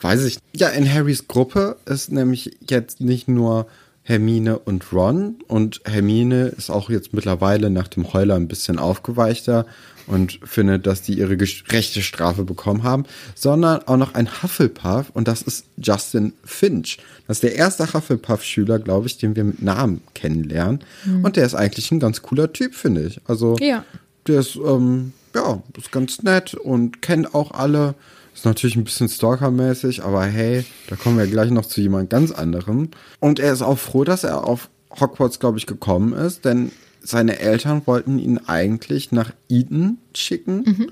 [0.03, 0.37] Weiß ich.
[0.53, 3.67] Ja, in Harrys Gruppe ist nämlich jetzt nicht nur
[4.03, 9.65] Hermine und Ron und Hermine ist auch jetzt mittlerweile nach dem Heuler ein bisschen aufgeweichter
[10.07, 15.29] und findet, dass die ihre gerechte Strafe bekommen haben, sondern auch noch ein Hufflepuff und
[15.29, 16.97] das ist Justin Finch.
[17.27, 20.81] Das ist der erste Hufflepuff-Schüler, glaube ich, den wir mit Namen kennenlernen
[21.23, 23.21] und der ist eigentlich ein ganz cooler Typ, finde ich.
[23.25, 23.85] Also Ja.
[24.27, 27.95] der ist, ähm, ja, ist ganz nett und kennt auch alle.
[28.33, 32.31] Ist natürlich ein bisschen stalkermäßig, aber hey, da kommen wir gleich noch zu jemand ganz
[32.31, 32.89] anderem.
[33.19, 34.69] Und er ist auch froh, dass er auf
[34.99, 40.91] Hogwarts, glaube ich, gekommen ist, denn seine Eltern wollten ihn eigentlich nach Eton schicken.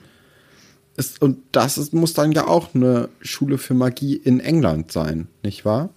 [0.97, 5.27] Ist, und das ist, muss dann ja auch eine Schule für Magie in England sein,
[5.43, 5.89] nicht wahr?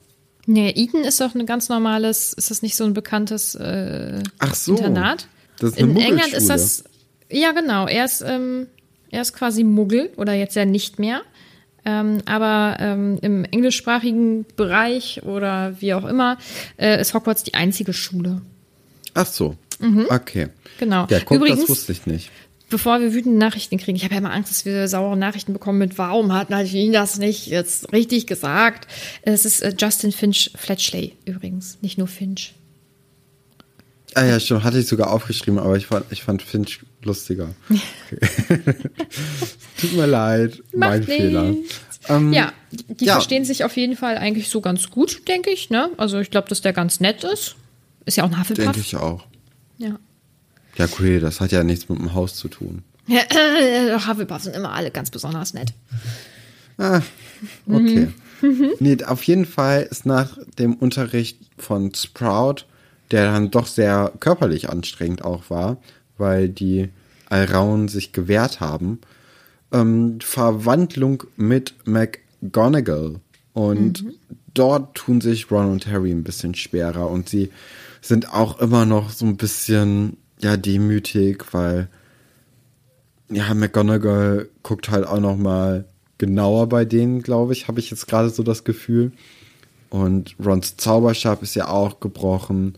[0.46, 4.54] nee, Eton ist doch ein ganz normales, ist das nicht so ein bekanntes äh, Ach
[4.54, 4.76] so.
[4.76, 5.28] Internat?
[5.59, 6.85] Das ist eine In England ist das,
[7.30, 8.66] ja genau, er ist, ähm,
[9.11, 11.22] er ist quasi Muggel oder jetzt ja nicht mehr.
[11.85, 16.38] Ähm, aber ähm, im englischsprachigen Bereich oder wie auch immer
[16.79, 18.40] äh, ist Hogwarts die einzige Schule.
[19.14, 19.57] Ach so.
[20.09, 20.49] Okay.
[20.79, 21.07] Genau.
[21.11, 22.31] Ja, guck, Übrigens, das wusste ich nicht.
[22.70, 25.79] bevor wir wütende Nachrichten kriegen, ich habe ja immer Angst, dass wir saure Nachrichten bekommen
[25.79, 28.88] mit, warum hat Nadine das nicht jetzt richtig gesagt?
[29.23, 32.55] Es ist äh, Justin Finch Fletchley übrigens, nicht nur Finch.
[34.14, 37.48] Ah ja, schon hatte ich sogar aufgeschrieben, aber ich fand, ich fand Finch lustiger.
[37.68, 38.64] Okay.
[39.81, 41.42] Tut mir leid, mein Macht Fehler.
[41.42, 41.81] nichts.
[42.09, 43.14] Ähm, ja, die ja.
[43.14, 45.70] verstehen sich auf jeden Fall eigentlich so ganz gut, denke ich.
[45.70, 45.90] Ne?
[45.96, 47.57] Also ich glaube, dass der ganz nett ist.
[48.05, 48.64] Ist ja auch ein Hufflepuff.
[48.64, 49.27] Denke ich auch.
[49.79, 49.98] Ja.
[50.77, 52.83] Ja, cool, das hat ja nichts mit dem Haus zu tun.
[53.07, 55.72] Ja, äh, Hufflepuffs sind immer alle ganz besonders nett.
[56.77, 58.09] Okay.
[58.42, 58.72] Mhm.
[58.81, 62.66] Nee, auf jeden Fall ist nach dem Unterricht von Sprout,
[63.11, 65.79] der dann doch sehr körperlich anstrengend auch war,
[66.19, 66.88] weil die
[67.29, 69.01] Alraun sich gewehrt haben,
[69.73, 73.21] ähm, Verwandlung mit McGonagall.
[73.53, 74.05] Und
[74.53, 77.51] dort tun sich Ron und Harry ein bisschen schwerer und sie
[78.01, 81.88] sind auch immer noch so ein bisschen, ja, demütig, weil
[83.31, 85.87] ja, McGonagall guckt halt auch noch mal
[86.19, 89.12] genauer bei denen, glaube ich, habe ich jetzt gerade so das Gefühl.
[89.94, 92.76] Und Rons Zauberstab ist ja auch gebrochen.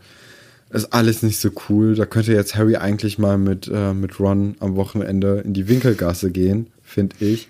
[0.69, 1.95] ist alles nicht so cool.
[1.95, 6.29] Da könnte jetzt Harry eigentlich mal mit, äh, mit Ron am Wochenende in die Winkelgasse
[6.29, 7.47] gehen, finde ich,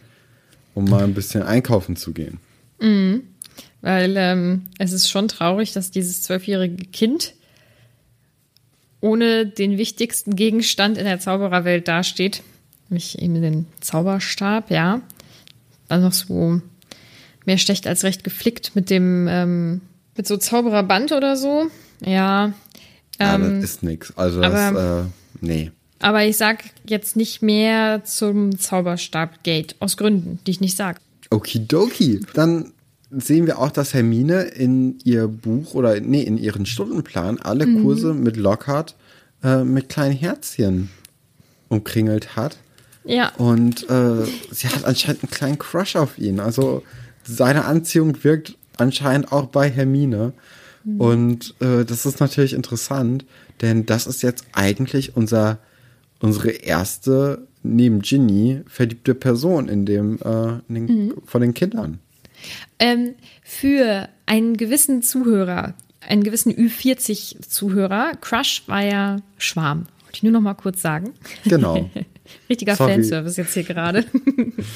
[0.73, 2.39] um mal ein bisschen einkaufen zu gehen.
[2.80, 3.23] Mhm.
[3.82, 7.34] Weil ähm, es ist schon traurig, dass dieses zwölfjährige Kind
[9.01, 12.41] ohne den wichtigsten Gegenstand in der Zaubererwelt dasteht.
[12.88, 15.01] Nämlich eben den Zauberstab, ja.
[15.89, 16.62] Also noch so
[17.48, 19.82] mehr schlecht als recht geflickt mit dem, ähm,
[20.16, 21.72] mit so Zaubererband oder so.
[22.02, 22.54] Ja,
[23.20, 24.14] ja, ähm, das ist nix.
[24.16, 25.08] Also das, äh,
[25.42, 25.72] nee.
[26.00, 29.78] Aber ich sag jetzt nicht mehr zum Zauberstab-Gate.
[29.80, 31.00] Aus Gründen, die ich nicht sag.
[31.32, 32.22] Okidoki.
[32.36, 32.72] Dann
[33.10, 37.82] sehen wir auch, dass Hermine in ihr Buch oder nee, in ihren Stundenplan alle Mhm.
[37.82, 38.96] Kurse mit Lockhart
[39.44, 40.90] äh, mit kleinen Herzchen
[41.70, 42.58] umkringelt hat.
[43.06, 43.30] Ja.
[43.38, 46.40] Und äh, sie hat anscheinend einen kleinen Crush auf ihn.
[46.40, 46.84] Also
[47.28, 50.34] seine Anziehung wirkt anscheinend auch bei Hermine.
[50.98, 53.26] Und äh, das ist natürlich interessant,
[53.62, 55.60] denn das ist jetzt eigentlich unser,
[56.22, 62.00] unsere erste, neben Ginny, verliebte Person in dem, äh, in den, von den Kindern.
[62.80, 65.74] Ähm, für einen gewissen Zuhörer,
[66.08, 69.88] einen gewissen Ü40-Zuhörer, Crush war ja Schwarm.
[70.04, 71.13] Wollte ich nur noch mal kurz sagen.
[71.44, 71.90] Genau.
[72.50, 72.94] Richtiger Sorry.
[72.94, 74.06] Fanservice jetzt hier gerade.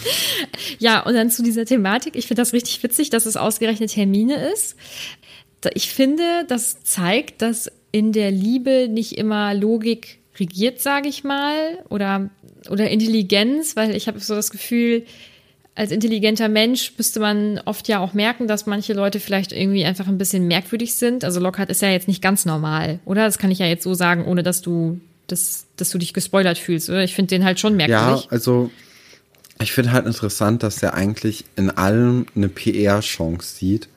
[0.79, 2.15] ja, und dann zu dieser Thematik.
[2.15, 4.75] Ich finde das richtig witzig, dass es ausgerechnet Hermine ist.
[5.73, 11.79] Ich finde, das zeigt, dass in der Liebe nicht immer Logik regiert, sage ich mal,
[11.89, 12.29] oder,
[12.69, 15.05] oder Intelligenz, weil ich habe so das Gefühl,
[15.75, 20.07] als intelligenter Mensch müsste man oft ja auch merken, dass manche Leute vielleicht irgendwie einfach
[20.07, 21.23] ein bisschen merkwürdig sind.
[21.23, 23.25] Also Lockhart ist ja jetzt nicht ganz normal, oder?
[23.25, 24.99] Das kann ich ja jetzt so sagen, ohne dass du,
[25.31, 27.03] dass, dass du dich gespoilert fühlst, oder?
[27.03, 28.27] Ich finde den halt schon Ja, merkwürdig.
[28.31, 28.71] also
[29.61, 33.89] ich finde halt interessant, dass er eigentlich in allem eine PR-Chance sieht.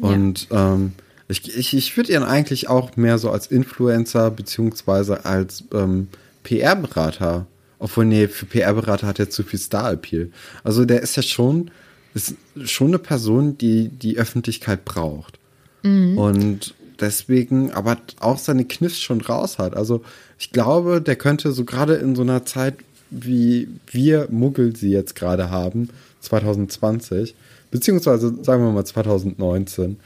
[0.00, 0.92] Und ähm,
[1.28, 6.08] ich, ich, ich würde ihn eigentlich auch mehr so als Influencer beziehungsweise als ähm,
[6.44, 7.46] PR-Berater.
[7.78, 10.30] Obwohl, nee, für PR-Berater hat er zu viel Star-Appeal.
[10.64, 11.70] Also der ist ja schon,
[12.14, 15.38] ist schon eine Person, die die Öffentlichkeit braucht.
[15.82, 19.74] Und deswegen aber auch seine Kniffs schon raus hat.
[19.74, 20.02] Also
[20.40, 22.74] ich glaube, der könnte so gerade in so einer Zeit,
[23.10, 27.34] wie wir Muggel sie jetzt gerade haben, 2020,
[27.70, 29.98] beziehungsweise sagen wir mal 2019,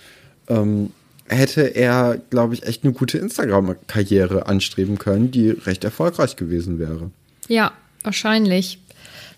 [0.49, 0.91] ähm,
[1.27, 7.11] hätte er, glaube ich, echt eine gute Instagram-Karriere anstreben können, die recht erfolgreich gewesen wäre.
[7.49, 8.79] Ja, wahrscheinlich.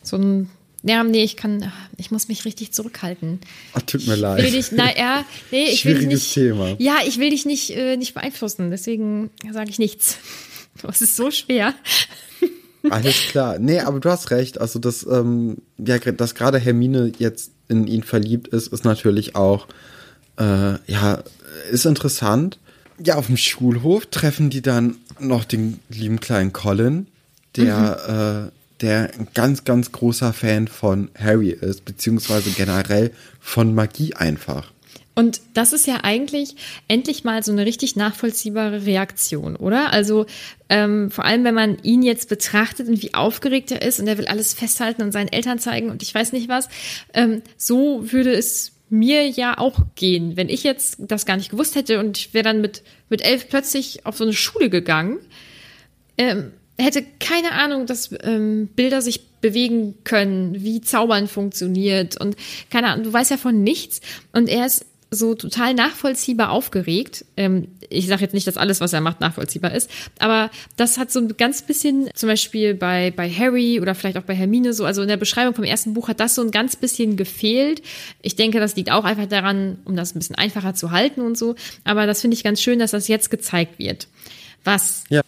[0.02, 0.48] So ein,
[0.82, 3.40] ja, nee, ich kann, ich muss mich richtig zurückhalten.
[3.74, 4.42] Ach, tut mir Ich leid.
[4.42, 6.34] will dich, na ja, nee, ich will dich Schwieriges nicht.
[6.34, 6.74] Thema.
[6.78, 10.18] Ja, ich will dich nicht, äh, nicht beeinflussen, deswegen sage ich nichts.
[10.82, 11.74] Das ist so schwer.
[12.90, 13.58] Alles klar.
[13.58, 14.60] Nee, aber du hast recht.
[14.60, 19.66] Also, dass, ähm, ja, dass gerade Hermine jetzt in ihn verliebt ist, ist natürlich auch,
[20.38, 21.22] äh, ja,
[21.70, 22.58] ist interessant.
[23.02, 27.08] Ja, auf dem Schulhof treffen die dann noch den lieben kleinen Colin,
[27.56, 34.14] der, äh, der ein ganz, ganz großer Fan von Harry ist, beziehungsweise generell von Magie
[34.14, 34.72] einfach.
[35.18, 36.56] Und das ist ja eigentlich
[36.88, 39.92] endlich mal so eine richtig nachvollziehbare Reaktion, oder?
[39.92, 40.26] Also
[40.68, 44.18] ähm, vor allem, wenn man ihn jetzt betrachtet und wie aufgeregt er ist und er
[44.18, 46.68] will alles festhalten und seinen Eltern zeigen und ich weiß nicht was,
[47.14, 51.74] ähm, so würde es mir ja auch gehen, wenn ich jetzt das gar nicht gewusst
[51.74, 55.18] hätte und ich wäre dann mit, mit elf plötzlich auf so eine Schule gegangen
[56.18, 62.36] ähm, hätte keine Ahnung, dass ähm, Bilder sich bewegen können, wie Zaubern funktioniert und
[62.70, 64.00] keine Ahnung, du weißt ja von nichts
[64.32, 67.24] und er ist so total nachvollziehbar aufgeregt.
[67.36, 69.88] Ähm, ich sage jetzt nicht, dass alles, was er macht, nachvollziehbar ist,
[70.18, 74.22] aber das hat so ein ganz bisschen, zum Beispiel bei, bei Harry oder vielleicht auch
[74.22, 76.76] bei Hermine so, also in der Beschreibung vom ersten Buch hat das so ein ganz
[76.76, 77.82] bisschen gefehlt.
[78.22, 81.38] Ich denke, das liegt auch einfach daran, um das ein bisschen einfacher zu halten und
[81.38, 84.08] so, aber das finde ich ganz schön, dass das jetzt gezeigt wird.
[84.64, 85.22] Was Ja.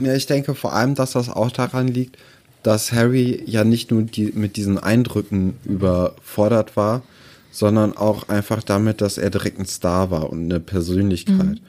[0.00, 2.18] Ja, ich denke vor allem, dass das auch daran liegt,
[2.62, 7.02] dass Harry ja nicht nur die, mit diesen Eindrücken überfordert war,
[7.50, 11.60] sondern auch einfach damit, dass er direkt ein Star war und eine Persönlichkeit.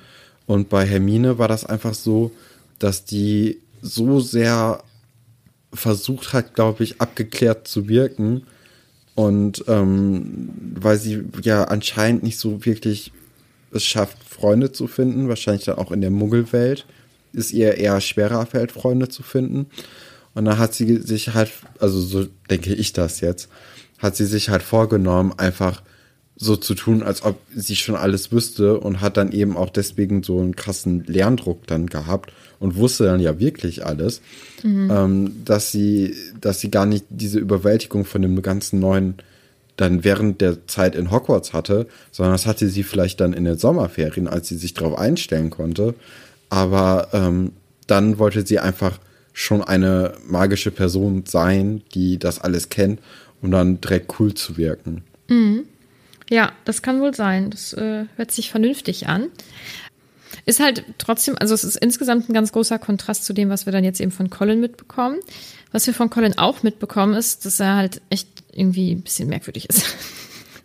[0.46, 2.32] Und bei Hermine war das einfach so,
[2.80, 4.84] dass die so sehr
[5.74, 8.44] versucht hat, glaube ich, abgeklärt zu wirken.
[9.16, 13.12] Und ähm, weil sie ja anscheinend nicht so wirklich
[13.72, 16.86] es schafft, Freunde zu finden, wahrscheinlich dann auch in der Muggelwelt,
[17.34, 19.68] ist ihr eher schwerer fällt, Freunde zu finden.
[20.34, 23.50] Und dann hat sie sich halt, also so denke ich das jetzt,
[24.00, 25.82] hat sie sich halt vorgenommen, einfach
[26.36, 30.24] so zu tun, als ob sie schon alles wüsste und hat dann eben auch deswegen
[30.24, 34.22] so einen krassen Lerndruck dann gehabt und wusste dann ja wirklich alles,
[34.90, 39.16] ähm, dass sie, dass sie gar nicht diese Überwältigung von dem ganzen neuen
[39.76, 43.58] dann während der Zeit in Hogwarts hatte, sondern das hatte sie vielleicht dann in den
[43.58, 45.96] Sommerferien, als sie sich darauf einstellen konnte,
[46.50, 47.52] Aber ähm,
[47.88, 49.00] dann wollte sie einfach
[49.34, 53.00] schon eine magische Person sein, die das alles kennt,
[53.42, 55.04] um dann direkt cool zu wirken.
[56.30, 57.50] Ja, das kann wohl sein.
[57.52, 59.28] Das äh, hört sich vernünftig an.
[60.46, 63.74] Ist halt trotzdem, also es ist insgesamt ein ganz großer Kontrast zu dem, was wir
[63.74, 65.20] dann jetzt eben von Colin mitbekommen.
[65.72, 69.70] Was wir von Colin auch mitbekommen, ist, dass er halt echt irgendwie ein bisschen merkwürdig
[69.70, 69.86] ist.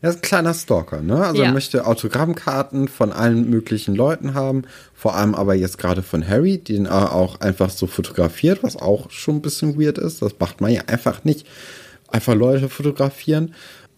[0.03, 1.17] Er ist ein kleiner Stalker, ne?
[1.25, 1.49] Also Ja.
[1.49, 6.59] er möchte Autogrammkarten von allen möglichen Leuten haben, vor allem aber jetzt gerade von Harry,
[6.59, 10.21] den er auch einfach so fotografiert, was auch schon ein bisschen weird ist.
[10.21, 11.47] Das macht man ja einfach nicht.
[12.15, 13.55] Einfach Leute fotografieren.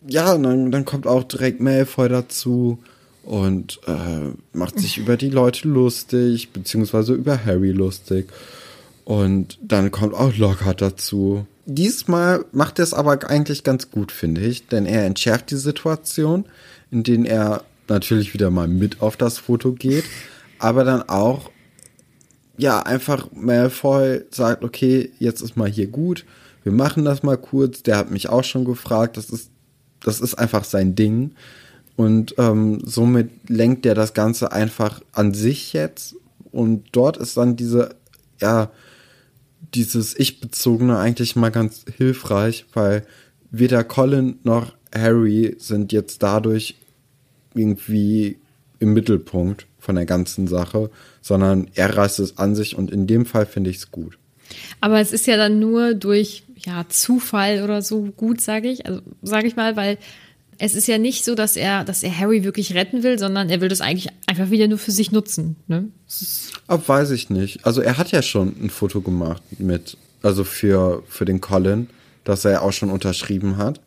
[0.09, 2.79] Ja, und dann, dann kommt auch direkt Malfoy dazu
[3.25, 8.31] und äh, macht sich über die Leute lustig, beziehungsweise über Harry lustig.
[9.05, 11.45] Und dann kommt auch Lockhart dazu.
[11.67, 16.47] Diesmal macht er es aber eigentlich ganz gut, finde ich, denn er entschärft die Situation,
[16.91, 20.05] in denen er natürlich wieder mal mit auf das Foto geht,
[20.59, 21.51] aber dann auch,
[22.57, 26.25] ja, einfach Malfoy sagt, okay, jetzt ist mal hier gut,
[26.67, 29.53] wir machen das mal kurz, der hat mich auch schon gefragt, das ist,
[30.01, 31.31] das ist einfach sein Ding.
[31.95, 36.17] Und ähm, somit lenkt er das Ganze einfach an sich jetzt.
[36.51, 37.95] Und dort ist dann diese,
[38.41, 38.73] ja,
[39.75, 43.07] dieses Ich-Bezogene eigentlich mal ganz hilfreich, weil
[43.53, 46.75] weder Colin noch Harry sind jetzt dadurch
[47.55, 48.41] irgendwie
[48.81, 50.91] im Mittelpunkt von der ganzen Sache,
[51.23, 54.19] sondern er reißt es an sich und in dem Fall finde ich es gut.
[54.81, 58.87] Aber es ist ja dann nur durch ja, Zufall oder so gut, sage ich.
[58.87, 59.99] Also sage ich mal, weil
[60.59, 63.61] es ist ja nicht so, dass er, dass er Harry wirklich retten will, sondern er
[63.61, 65.57] will das eigentlich einfach wieder nur für sich nutzen.
[65.67, 65.89] Ne?
[66.67, 67.67] Ab weiß ich nicht.
[67.67, 71.89] Also er hat ja schon ein Foto gemacht mit, also für, für den Colin,
[72.25, 73.81] das er auch schon unterschrieben hat.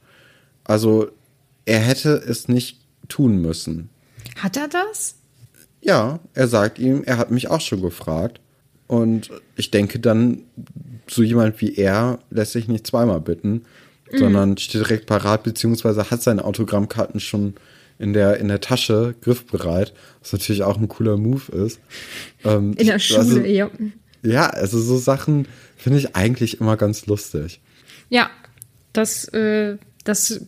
[0.63, 1.09] Also
[1.65, 3.89] er hätte es nicht tun müssen.
[4.37, 5.15] hat er das?
[5.81, 8.39] Ja, er sagt ihm, er hat mich auch schon gefragt.
[8.89, 10.41] Und ich denke dann,
[11.07, 13.61] so jemand wie er lässt sich nicht zweimal bitten,
[14.11, 17.53] sondern steht direkt parat, beziehungsweise hat seine Autogrammkarten schon
[17.99, 21.79] in der, in der Tasche, griffbereit, was natürlich auch ein cooler Move ist.
[22.43, 23.69] Ähm, In der Schule, also, ja.
[24.23, 25.47] Ja, also so Sachen
[25.77, 27.61] finde ich eigentlich immer ganz lustig.
[28.09, 28.31] Ja,
[28.91, 30.41] das, äh, das,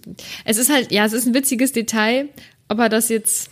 [0.46, 2.30] es ist halt, ja, es ist ein witziges Detail,
[2.68, 3.52] aber das jetzt,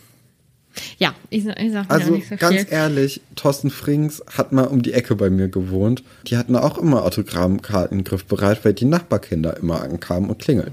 [0.98, 2.66] ja, ich, ich sag Also nicht so ganz viel.
[2.70, 6.02] ehrlich, Thorsten Frings hat mal um die Ecke bei mir gewohnt.
[6.26, 10.72] Die hatten auch immer Autogrammkarten griffbereit, weil die Nachbarkinder immer ankamen und klingeln.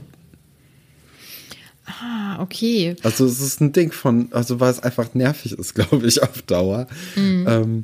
[1.86, 2.96] Ah, okay.
[3.04, 6.42] Also es ist ein Ding von, also weil es einfach nervig ist, glaube ich, auf
[6.44, 6.88] Dauer.
[7.16, 7.46] Mhm.
[7.48, 7.84] Ähm,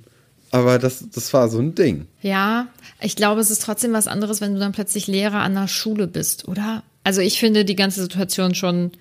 [0.51, 2.05] aber das, das war so ein Ding.
[2.21, 2.67] Ja,
[3.01, 6.05] ich glaube, es ist trotzdem was anderes, wenn du dann plötzlich Lehrer an der Schule
[6.05, 6.83] bist, oder?
[7.03, 8.91] Also ich finde die ganze Situation schon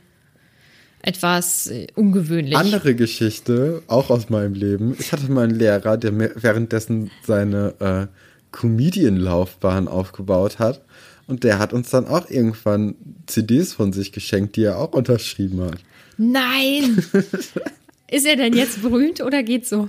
[1.03, 2.57] etwas äh, ungewöhnlich.
[2.57, 4.97] Andere Geschichte, auch aus meinem Leben.
[4.99, 8.07] Ich hatte mal einen Lehrer, der währenddessen seine äh,
[8.53, 10.83] Comedian-Laufbahn aufgebaut hat.
[11.27, 12.95] Und der hat uns dann auch irgendwann
[13.27, 15.79] CDs von sich geschenkt, die er auch unterschrieben hat.
[16.19, 17.03] Nein!
[18.11, 19.89] ist er denn jetzt berühmt oder geht so?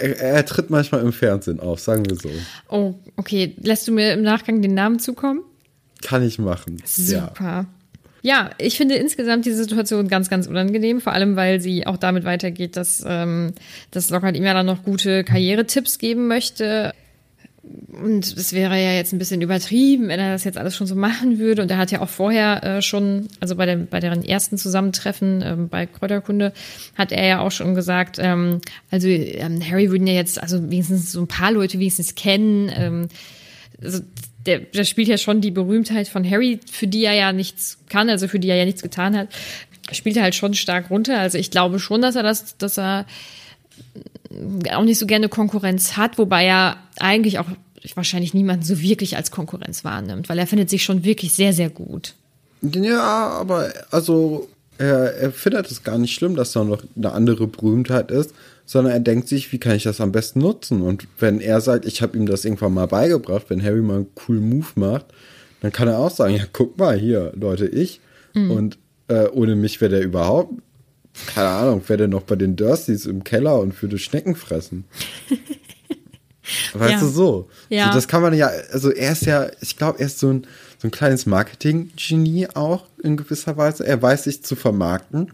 [0.00, 2.30] Er, er tritt manchmal im Fernsehen auf, sagen wir so.
[2.68, 3.54] Oh, okay.
[3.60, 5.42] Lässt du mir im Nachgang den Namen zukommen?
[6.02, 6.82] Kann ich machen.
[6.84, 7.34] Super.
[7.40, 7.66] Ja,
[8.58, 12.76] ich finde insgesamt die Situation ganz, ganz unangenehm, vor allem weil sie auch damit weitergeht,
[12.76, 13.52] dass, ähm,
[13.90, 16.92] dass Lockhart ihm ja dann noch gute Karrieretipps geben möchte.
[17.62, 20.94] Und es wäre ja jetzt ein bisschen übertrieben, wenn er das jetzt alles schon so
[20.94, 21.62] machen würde.
[21.62, 25.42] Und er hat ja auch vorher äh, schon, also bei, dem, bei deren ersten Zusammentreffen
[25.44, 26.52] ähm, bei Kräuterkunde,
[26.96, 31.12] hat er ja auch schon gesagt, ähm, also ähm, Harry würden ja jetzt also wenigstens
[31.12, 32.72] so ein paar Leute wenigstens kennen.
[32.74, 33.08] Ähm,
[33.82, 34.00] also
[34.46, 38.08] der, der spielt ja schon die Berühmtheit von Harry, für die er ja nichts kann,
[38.08, 39.28] also für die er ja nichts getan hat,
[39.92, 41.18] spielt er halt schon stark runter.
[41.18, 43.06] Also ich glaube schon, dass er das, dass er
[44.72, 47.46] auch nicht so gerne Konkurrenz hat, wobei er eigentlich auch
[47.94, 51.70] wahrscheinlich niemanden so wirklich als Konkurrenz wahrnimmt, weil er findet sich schon wirklich sehr, sehr
[51.70, 52.14] gut.
[52.62, 54.48] Ja, aber also
[54.80, 58.34] er, er findet es gar nicht schlimm, dass da noch eine andere Berühmtheit ist,
[58.66, 60.82] sondern er denkt sich, wie kann ich das am besten nutzen?
[60.82, 64.14] Und wenn er sagt, ich habe ihm das irgendwann mal beigebracht, wenn Harry mal einen
[64.14, 65.06] coolen Move macht,
[65.60, 68.00] dann kann er auch sagen, ja, guck mal hier, Leute, ich.
[68.34, 70.54] Und äh, ohne mich wäre der überhaupt,
[71.34, 74.84] keine Ahnung, wäre der noch bei den Dursleys im Keller und würde Schnecken fressen.
[76.74, 77.00] Weißt Ja.
[77.00, 77.48] du so?
[77.68, 77.86] Ja.
[77.88, 77.94] so?
[77.94, 80.46] Das kann man ja, also er ist ja, ich glaube, er ist so ein,
[80.80, 83.86] so ein kleines Marketing-Genie auch in gewisser Weise.
[83.86, 85.30] Er weiß sich zu vermarkten.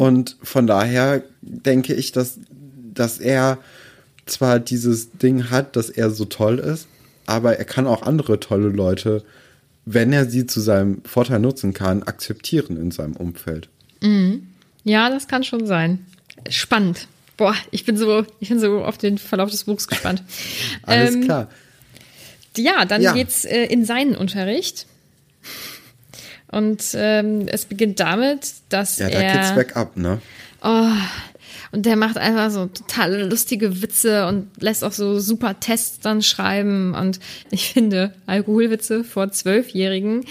[0.00, 2.38] Und von daher denke ich, dass,
[2.92, 3.58] dass er
[4.26, 6.88] zwar dieses Ding hat, dass er so toll ist,
[7.26, 9.22] aber er kann auch andere tolle Leute,
[9.86, 13.68] wenn er sie zu seinem Vorteil nutzen kann, akzeptieren in seinem Umfeld.
[14.84, 16.04] Ja, das kann schon sein.
[16.48, 17.06] Spannend.
[17.36, 20.22] boah, ich bin so, ich bin so auf den Verlauf des Buchs gespannt.
[20.82, 21.48] Alles Ähm, klar.
[22.56, 23.12] Ja, dann Ja.
[23.12, 24.86] geht's äh, in seinen Unterricht.
[26.50, 29.32] Und ähm, es beginnt damit, dass Ja, da er.
[29.38, 30.20] geht's weg ab, ne?
[31.72, 36.20] Und der macht einfach so total lustige Witze und lässt auch so super Tests dann
[36.22, 36.94] schreiben.
[36.94, 37.18] Und
[37.50, 40.26] ich finde Alkoholwitze vor Zwölfjährigen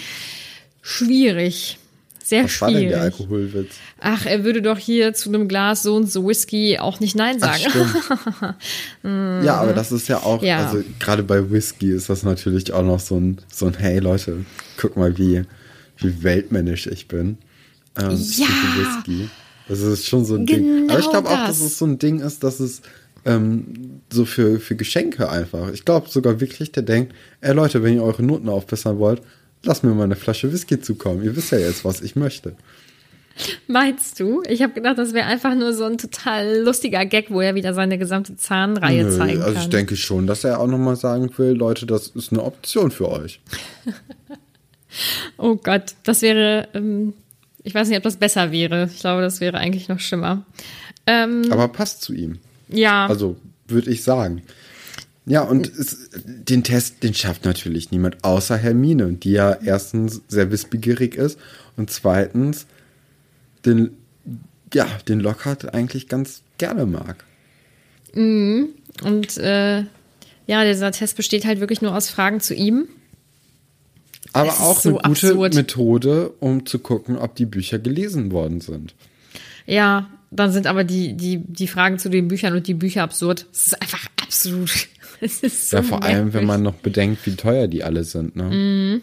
[0.82, 1.78] schwierig.
[2.22, 2.92] Sehr Was war denn schwierig.
[2.92, 3.74] der Alkoholwitz?
[4.00, 7.38] Ach, er würde doch hier zu einem Glas so und so Whisky auch nicht Nein
[7.40, 7.70] Ach, sagen.
[7.70, 9.44] stimmt.
[9.44, 10.42] ja, aber das ist ja auch.
[10.42, 10.66] Ja.
[10.68, 14.44] also gerade bei Whisky ist das natürlich auch noch so ein, so ein hey Leute,
[14.76, 15.42] guck mal, wie,
[15.98, 17.38] wie weltmännisch ich bin.
[17.98, 18.46] Ähm, Ja.
[18.76, 19.28] Whisky.
[19.68, 20.64] Das ist schon so ein Ding.
[20.64, 21.66] Genau Aber ich glaube auch, dass das.
[21.72, 22.82] es so ein Ding ist, dass es
[23.24, 25.72] ähm, so für, für Geschenke einfach.
[25.72, 29.22] Ich glaube sogar wirklich, der denkt, ey Leute, wenn ihr eure Noten aufbessern wollt,
[29.62, 31.22] lasst mir mal eine Flasche Whisky zukommen.
[31.22, 32.54] Ihr wisst ja jetzt, was ich möchte.
[33.68, 34.42] Meinst du?
[34.48, 37.72] Ich habe gedacht, das wäre einfach nur so ein total lustiger Gag, wo er wieder
[37.72, 39.62] seine gesamte Zahnreihe Nö, zeigen also kann.
[39.62, 43.08] ich denke schon, dass er auch nochmal sagen will, Leute, das ist eine Option für
[43.08, 43.40] euch.
[45.36, 47.14] Oh Gott, das wäre, ähm,
[47.62, 48.88] ich weiß nicht, ob das besser wäre.
[48.92, 50.44] Ich glaube, das wäre eigentlich noch schlimmer.
[51.06, 52.38] Ähm, Aber passt zu ihm.
[52.68, 53.36] ja, Also
[53.68, 54.42] würde ich sagen.
[55.26, 60.50] Ja, und es, den Test, den schafft natürlich niemand außer Hermine, die ja erstens sehr
[60.50, 61.38] wissbegierig ist
[61.76, 62.66] und zweitens
[63.64, 63.90] den,
[64.72, 67.24] ja, den Lockhart eigentlich ganz gerne mag.
[69.02, 69.84] und äh,
[70.46, 72.88] ja, dieser Test besteht halt wirklich nur aus Fragen zu ihm.
[74.32, 75.54] Aber auch so eine gute absurd.
[75.54, 78.94] Methode, um zu gucken, ob die Bücher gelesen worden sind.
[79.66, 83.46] Ja, dann sind aber die, die, die Fragen zu den Büchern und die Bücher absurd.
[83.52, 84.88] Es ist einfach absolut.
[85.22, 88.36] Es ist so ja, vor allem, wenn man noch bedenkt, wie teuer die alle sind.
[88.36, 88.44] Ne?
[88.44, 89.02] Mhm.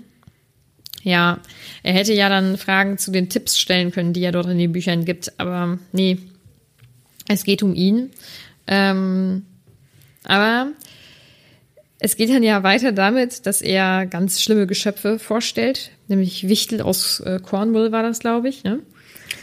[1.03, 1.39] Ja,
[1.83, 4.71] er hätte ja dann Fragen zu den Tipps stellen können, die er dort in den
[4.71, 6.17] Büchern gibt, aber nee,
[7.27, 8.09] es geht um ihn.
[8.65, 9.43] Ähm,
[10.23, 10.71] aber
[11.99, 17.19] es geht dann ja weiter damit, dass er ganz schlimme Geschöpfe vorstellt, nämlich Wichtel aus
[17.21, 18.63] äh, Cornwall war das, glaube ich.
[18.63, 18.79] Ne?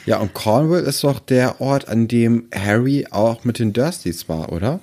[0.06, 4.52] Ja, und Cornwall ist doch der Ort, an dem Harry auch mit den Dursleys war,
[4.52, 4.80] oder?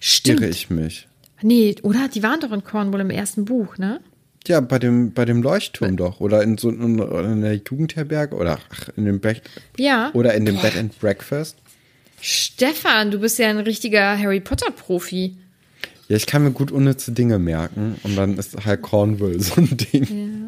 [0.00, 0.40] Stimmt.
[0.40, 1.06] Irre ich mich.
[1.42, 2.08] Nee, oder?
[2.12, 4.00] Die waren doch in Cornwall im ersten Buch, ne?
[4.46, 6.20] Ja, bei dem, bei dem Leuchtturm doch.
[6.20, 9.42] Oder in so in, in der Jugendherberge oder ach, in dem Bed
[9.76, 10.10] Ja.
[10.14, 11.56] oder in dem Bed and Breakfast.
[12.20, 15.36] Stefan, du bist ja ein richtiger Harry Potter-Profi.
[16.08, 19.76] Ja, ich kann mir gut unnütze Dinge merken und dann ist halt Cornwall so ein
[19.76, 20.39] Ding.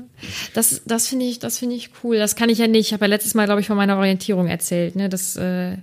[0.54, 2.16] Das, das finde ich, das finde ich cool.
[2.16, 2.88] Das kann ich ja nicht.
[2.88, 4.96] Ich habe ja letztes Mal, glaube ich, von meiner Orientierung erzählt.
[4.96, 5.08] Ne?
[5.08, 5.76] Das äh,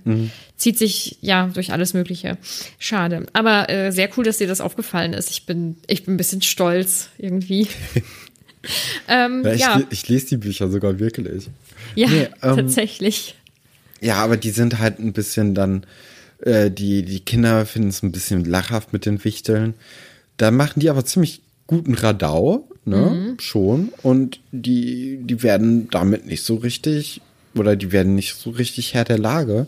[0.56, 2.38] zieht sich ja durch alles Mögliche.
[2.78, 3.26] Schade.
[3.32, 5.30] Aber äh, sehr cool, dass dir das aufgefallen ist.
[5.30, 7.68] Ich bin, ich bin ein bisschen stolz irgendwie.
[9.08, 11.48] ähm, Ja, ich, ja, ich lese die Bücher sogar wirklich.
[11.94, 13.34] ja, Nee, ähm, tatsächlich.
[14.00, 15.84] Ja, aber die sind halt ein bisschen dann,
[16.40, 19.74] äh, die, die Kinder finden es ein bisschen lachhaft mit den Wichteln.
[20.36, 23.36] Da machen die aber ziemlich guten Radau, ne?
[23.38, 23.90] Schon.
[24.02, 27.20] Und die, die werden damit nicht so richtig,
[27.54, 29.66] oder die werden nicht so richtig Herr der Lage.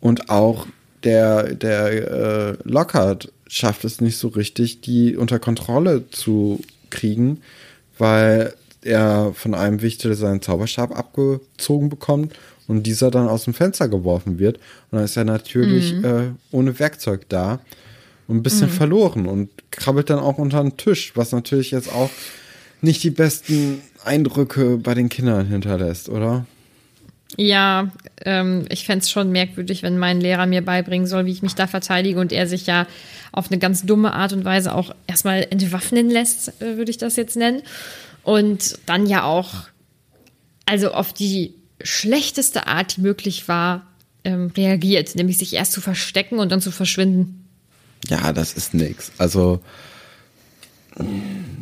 [0.00, 0.66] Und auch
[1.04, 7.40] der, der äh, Lockhart schafft es nicht so richtig, die unter Kontrolle zu kriegen,
[7.98, 12.34] weil er von einem Wichtel seinen Zauberstab abgezogen bekommt
[12.66, 14.56] und dieser dann aus dem Fenster geworfen wird.
[14.56, 17.60] Und dann ist er natürlich äh, ohne Werkzeug da
[18.28, 22.10] und ein bisschen verloren und krabbelt dann auch unter den Tisch, was natürlich jetzt auch
[22.82, 26.46] nicht die besten Eindrücke bei den Kindern hinterlässt, oder?
[27.36, 27.90] Ja,
[28.24, 31.66] ähm, ich fänd's schon merkwürdig, wenn mein Lehrer mir beibringen soll, wie ich mich da
[31.66, 32.86] verteidige und er sich ja
[33.32, 37.16] auf eine ganz dumme Art und Weise auch erstmal entwaffnen lässt, äh, würde ich das
[37.16, 37.62] jetzt nennen.
[38.24, 39.68] Und dann ja auch,
[40.66, 43.86] also auf die schlechteste Art, die möglich war,
[44.24, 47.48] ähm, reagiert, nämlich sich erst zu verstecken und dann zu verschwinden.
[48.08, 49.12] Ja, das ist nix.
[49.18, 49.60] Also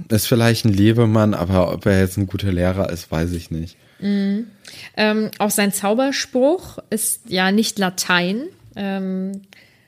[0.09, 3.77] ist vielleicht ein Lebemann, aber ob er jetzt ein guter Lehrer ist, weiß ich nicht.
[4.01, 8.45] Ähm, auch sein Zauberspruch ist ja nicht Latein.
[8.77, 9.43] Ähm,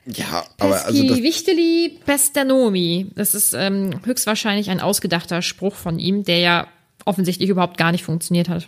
[0.05, 3.07] Ja, aber also Pesci das, Vichteli Pestanomi.
[3.15, 6.67] Das ist ähm, höchstwahrscheinlich ein ausgedachter Spruch von ihm, der ja
[7.05, 8.67] offensichtlich überhaupt gar nicht funktioniert hat.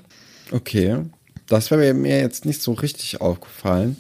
[0.52, 0.98] okay,
[1.48, 3.98] das wäre mir jetzt nicht so richtig aufgefallen.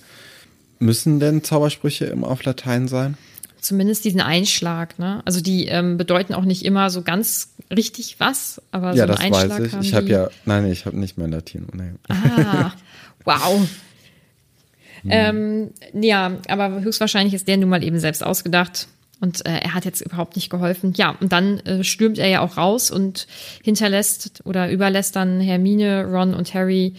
[0.79, 3.17] Müssen denn Zaubersprüche immer auf Latein sein?
[3.63, 5.21] Zumindest diesen Einschlag, ne?
[5.23, 9.07] Also die ähm, bedeuten auch nicht immer so ganz richtig was, aber so ja, ein
[9.07, 9.73] das Einschlag weiß ich.
[9.73, 11.67] haben Ich habe ja, nein, ich habe nicht mein Latin.
[11.73, 11.91] Nee.
[12.09, 12.71] Ah,
[13.23, 13.67] wow.
[15.07, 18.87] Ähm, ja, aber höchstwahrscheinlich ist der nun mal eben selbst ausgedacht.
[19.19, 20.93] Und äh, er hat jetzt überhaupt nicht geholfen.
[20.97, 23.27] Ja, und dann äh, stürmt er ja auch raus und
[23.63, 26.95] hinterlässt oder überlässt dann Hermine, Ron und Harry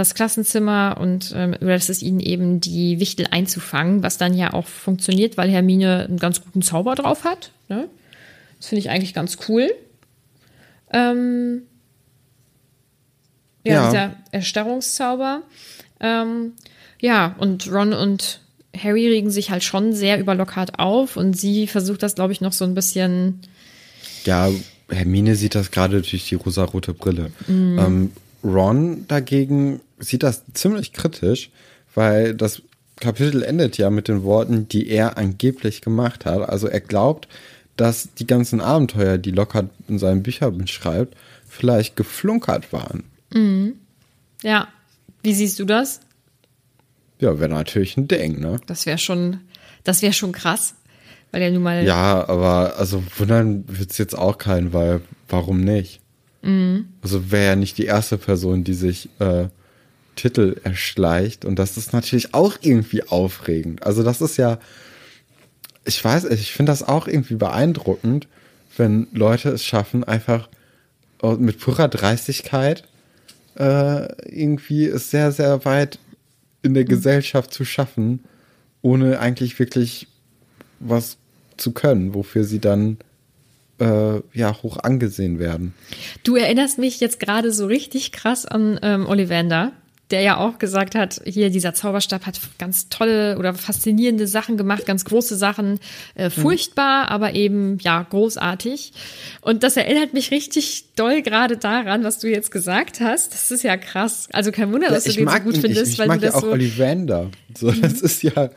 [0.00, 4.66] das Klassenzimmer und ähm, überlässt es ihnen eben, die Wichtel einzufangen, was dann ja auch
[4.66, 7.52] funktioniert, weil Hermine einen ganz guten Zauber drauf hat.
[7.68, 7.88] Ne?
[8.58, 9.70] Das finde ich eigentlich ganz cool.
[10.92, 11.62] Ähm,
[13.64, 13.86] ja, Ja.
[13.90, 15.42] dieser Erstarrungszauber.
[16.00, 16.52] Ähm,
[17.00, 18.40] ja, und Ron und
[18.76, 22.40] Harry regen sich halt schon sehr über Lockhart auf und sie versucht das, glaube ich,
[22.40, 23.40] noch so ein bisschen.
[24.24, 24.48] Ja,
[24.88, 27.30] Hermine sieht das gerade durch die rosarote Brille.
[27.48, 31.50] Ähm, Ron dagegen sieht das ziemlich kritisch,
[31.94, 32.62] weil das
[32.98, 36.48] Kapitel endet ja mit den Worten, die er angeblich gemacht hat.
[36.48, 37.28] Also er glaubt,
[37.76, 41.16] dass die ganzen Abenteuer, die Lockhart in seinen Büchern beschreibt,
[41.48, 43.04] vielleicht geflunkert waren.
[44.42, 44.68] Ja,
[45.22, 46.00] wie siehst du das?
[47.20, 48.60] Ja, wäre natürlich ein Ding, ne?
[48.66, 49.40] Das wäre schon,
[49.84, 50.74] das wäre schon krass,
[51.32, 51.84] weil er nun mal.
[51.84, 56.00] Ja, aber also wundern wird's jetzt auch keinen, weil warum nicht?
[56.42, 59.48] Also wäre ja nicht die erste Person, die sich äh,
[60.16, 63.82] Titel erschleicht und das ist natürlich auch irgendwie aufregend.
[63.84, 64.58] Also das ist ja,
[65.84, 68.28] ich weiß, ich finde das auch irgendwie beeindruckend,
[68.76, 70.48] wenn Leute es schaffen, einfach
[71.22, 72.84] äh, mit purer Dreistigkeit
[73.56, 75.98] äh, irgendwie es sehr, sehr weit
[76.62, 78.24] in der Gesellschaft zu schaffen,
[78.82, 80.06] ohne eigentlich wirklich
[80.78, 81.18] was
[81.56, 82.98] zu können, wofür sie dann
[83.78, 85.74] äh, ja hoch angesehen werden.
[86.22, 89.72] Du erinnerst mich jetzt gerade so richtig krass an ähm, Ollivander,
[90.10, 94.86] der ja auch gesagt hat, hier dieser Zauberstab hat ganz tolle oder faszinierende Sachen gemacht,
[94.86, 95.78] ganz große Sachen,
[96.14, 98.92] äh, furchtbar, aber eben ja großartig.
[99.40, 103.32] Und das erinnert mich richtig doll gerade daran, was du jetzt gesagt hast.
[103.34, 104.28] Das ist ja krass.
[104.32, 106.26] Also kein Wunder, dass du den so gut ihn, findest, ich, ich weil mag du
[106.26, 106.52] ja das auch so.
[106.52, 107.30] Ollivander.
[107.56, 108.50] So, das ist ja,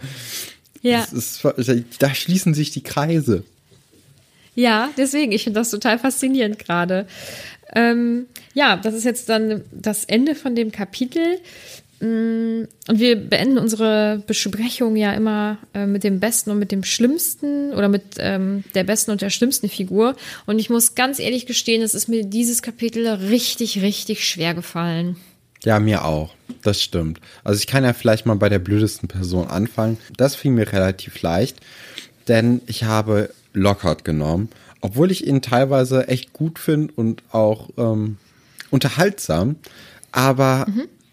[0.81, 1.05] ja.
[1.11, 1.47] das ist,
[1.99, 3.43] da schließen sich die Kreise.
[4.55, 7.07] Ja, deswegen, ich finde das total faszinierend gerade.
[7.75, 11.39] Ähm, ja, das ist jetzt dann das Ende von dem Kapitel.
[11.99, 16.83] Mm, Und wir beenden unsere Besprechung ja immer äh, mit dem besten und mit dem
[16.83, 20.15] schlimmsten oder mit ähm, der besten und der schlimmsten Figur.
[20.45, 25.15] Und ich muss ganz ehrlich gestehen, es ist mir dieses Kapitel richtig, richtig schwer gefallen.
[25.63, 26.33] Ja, mir auch.
[26.61, 27.21] Das stimmt.
[27.43, 29.97] Also ich kann ja vielleicht mal bei der blödesten Person anfangen.
[30.17, 31.57] Das fiel mir relativ leicht,
[32.27, 34.49] denn ich habe Lockhart genommen,
[34.83, 38.17] obwohl ich ihn teilweise echt gut finde und auch ähm,
[38.69, 39.55] unterhaltsam,
[40.11, 40.67] aber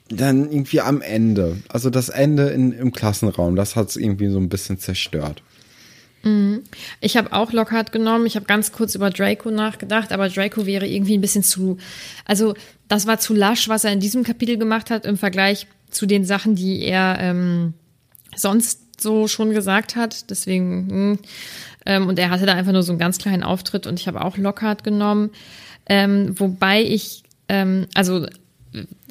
[0.09, 4.39] dann irgendwie am Ende, also das Ende in, im Klassenraum, das hat es irgendwie so
[4.39, 5.45] ein bisschen zerstört.
[7.01, 8.27] Ich habe auch Lockhart genommen.
[8.27, 11.79] Ich habe ganz kurz über Draco nachgedacht, aber Draco wäre irgendwie ein bisschen zu.
[12.25, 12.55] Also,
[12.89, 16.25] das war zu lasch, was er in diesem Kapitel gemacht hat, im Vergleich zu den
[16.25, 17.75] Sachen, die er ähm,
[18.35, 20.29] sonst so schon gesagt hat.
[20.29, 21.19] Deswegen, hm.
[21.87, 24.25] Ähm, und er hatte da einfach nur so einen ganz kleinen Auftritt und ich habe
[24.25, 25.31] auch Lockhart genommen.
[25.87, 28.27] Ähm, wobei ich, ähm, also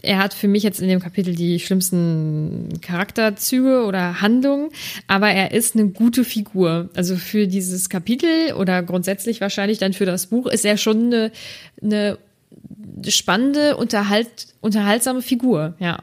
[0.02, 4.70] er hat für mich jetzt in dem Kapitel die schlimmsten Charakterzüge oder Handlungen,
[5.08, 6.90] aber er ist eine gute Figur.
[6.96, 11.32] Also für dieses Kapitel oder grundsätzlich wahrscheinlich dann für das Buch ist er schon eine,
[11.82, 12.18] eine
[13.08, 16.00] spannende, unterhalt, unterhaltsame Figur, ja.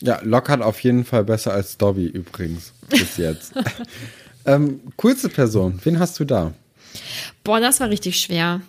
[0.00, 3.52] Ja, Lockhart auf jeden Fall besser als Dobby übrigens bis jetzt.
[4.48, 6.52] ähm, coolste Person, wen hast du da?
[7.44, 8.60] Boah, das war richtig schwer.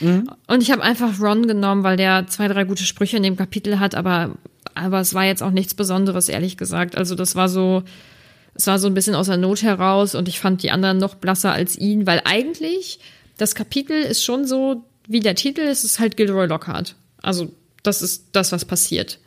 [0.00, 3.78] Und ich habe einfach Ron genommen, weil der zwei, drei gute Sprüche in dem Kapitel
[3.78, 4.32] hat, aber,
[4.74, 6.96] aber es war jetzt auch nichts Besonderes, ehrlich gesagt.
[6.96, 7.84] Also das war so,
[8.54, 11.14] es war so ein bisschen aus der Not heraus und ich fand die anderen noch
[11.14, 12.98] blasser als ihn, weil eigentlich
[13.38, 16.96] das Kapitel ist schon so, wie der Titel ist, es ist halt Gilderoy Lockhart.
[17.22, 17.52] Also
[17.82, 19.18] das ist das, was passiert.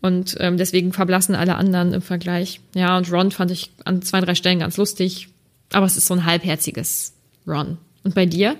[0.00, 2.60] Und ähm, deswegen verblassen alle anderen im Vergleich.
[2.74, 5.28] Ja, und Ron fand ich an zwei, drei Stellen ganz lustig,
[5.72, 7.12] aber es ist so ein halbherziges
[7.46, 7.78] Ron.
[8.02, 8.56] Und bei dir?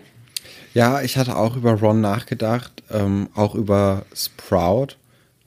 [0.74, 4.96] Ja, ich hatte auch über Ron nachgedacht, ähm, auch über Sprout,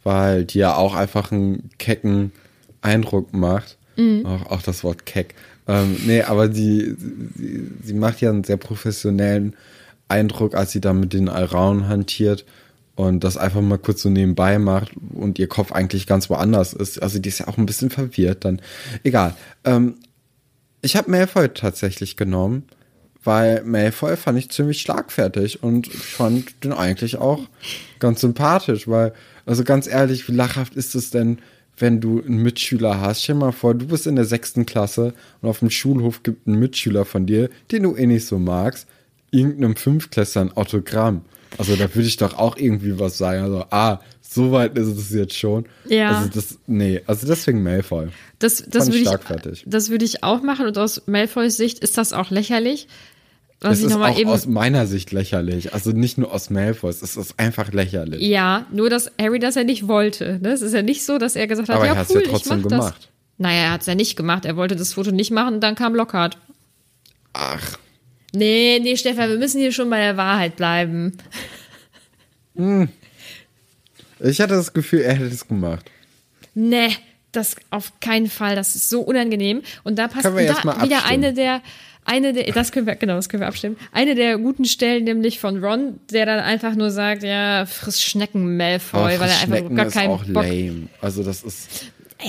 [0.03, 2.31] weil die ja auch einfach einen kecken
[2.81, 3.77] Eindruck macht.
[4.25, 5.35] Auch, auch das Wort keck.
[5.67, 6.95] Ähm, nee, aber die,
[7.35, 9.55] sie, sie macht ja einen sehr professionellen
[10.07, 12.45] Eindruck, als sie da mit den Alraunen hantiert
[12.95, 17.01] und das einfach mal kurz so nebenbei macht und ihr Kopf eigentlich ganz woanders ist.
[17.01, 18.61] Also die ist ja auch ein bisschen verwirrt dann.
[19.03, 19.35] Egal.
[19.63, 19.95] Ähm,
[20.83, 22.63] ich habe Malfoy tatsächlich genommen,
[23.23, 27.47] weil Malfoy fand ich ziemlich schlagfertig und fand den eigentlich auch
[27.99, 29.13] ganz sympathisch, weil,
[29.45, 31.39] also ganz ehrlich, wie lachhaft ist es denn,
[31.77, 33.23] wenn du einen Mitschüler hast?
[33.23, 36.47] Stell dir mal vor, du bist in der sechsten Klasse und auf dem Schulhof gibt
[36.47, 38.85] ein Mitschüler von dir, den du eh nicht so magst,
[39.31, 41.21] irgendeinem Fünftklässler ein Autogramm.
[41.57, 43.43] Also da würde ich doch auch irgendwie was sagen.
[43.43, 45.65] Also, ah, so weit ist es jetzt schon.
[45.87, 46.09] Ja.
[46.17, 48.07] Also das, nee, also deswegen Malfoy.
[48.39, 48.99] Das, das würde
[49.51, 52.87] ich, das würde ich auch machen und aus Malfoys Sicht ist das auch lächerlich,
[53.61, 55.73] Was es ist auch eben- aus meiner Sicht lächerlich.
[55.73, 58.21] Also nicht nur aus Malfoys, es ist einfach lächerlich.
[58.21, 60.39] Ja, nur dass Harry das ja nicht wollte.
[60.41, 60.49] Ne?
[60.49, 62.57] Es ist ja nicht so, dass er gesagt hat, Aber ja er cool, ja trotzdem
[62.59, 62.95] ich mach gemacht.
[62.99, 63.07] das.
[63.37, 64.45] Naja, er hat es ja nicht gemacht.
[64.45, 66.37] Er wollte das Foto nicht machen und dann kam Lockhart.
[67.33, 67.77] Ach,
[68.35, 71.15] Nee, nee, Stefan, wir müssen hier schon bei der Wahrheit bleiben.
[74.19, 75.89] ich hatte das Gefühl, er hätte es gemacht.
[76.55, 76.95] Nee,
[77.31, 78.55] das auf keinen Fall.
[78.55, 79.61] Das ist so unangenehm.
[79.83, 81.01] Und da passt da wieder abstimmen?
[81.05, 81.61] eine der,
[82.05, 83.77] eine der, das können wir, genau, das können wir abstimmen.
[83.91, 88.57] Eine der guten Stellen, nämlich von Ron, der dann einfach nur sagt, ja, friss Schnecken,
[88.57, 90.43] Malfoy, Aber weil er einfach gar ist keinen auch Bock.
[90.43, 90.87] lame.
[91.01, 91.85] Also das ist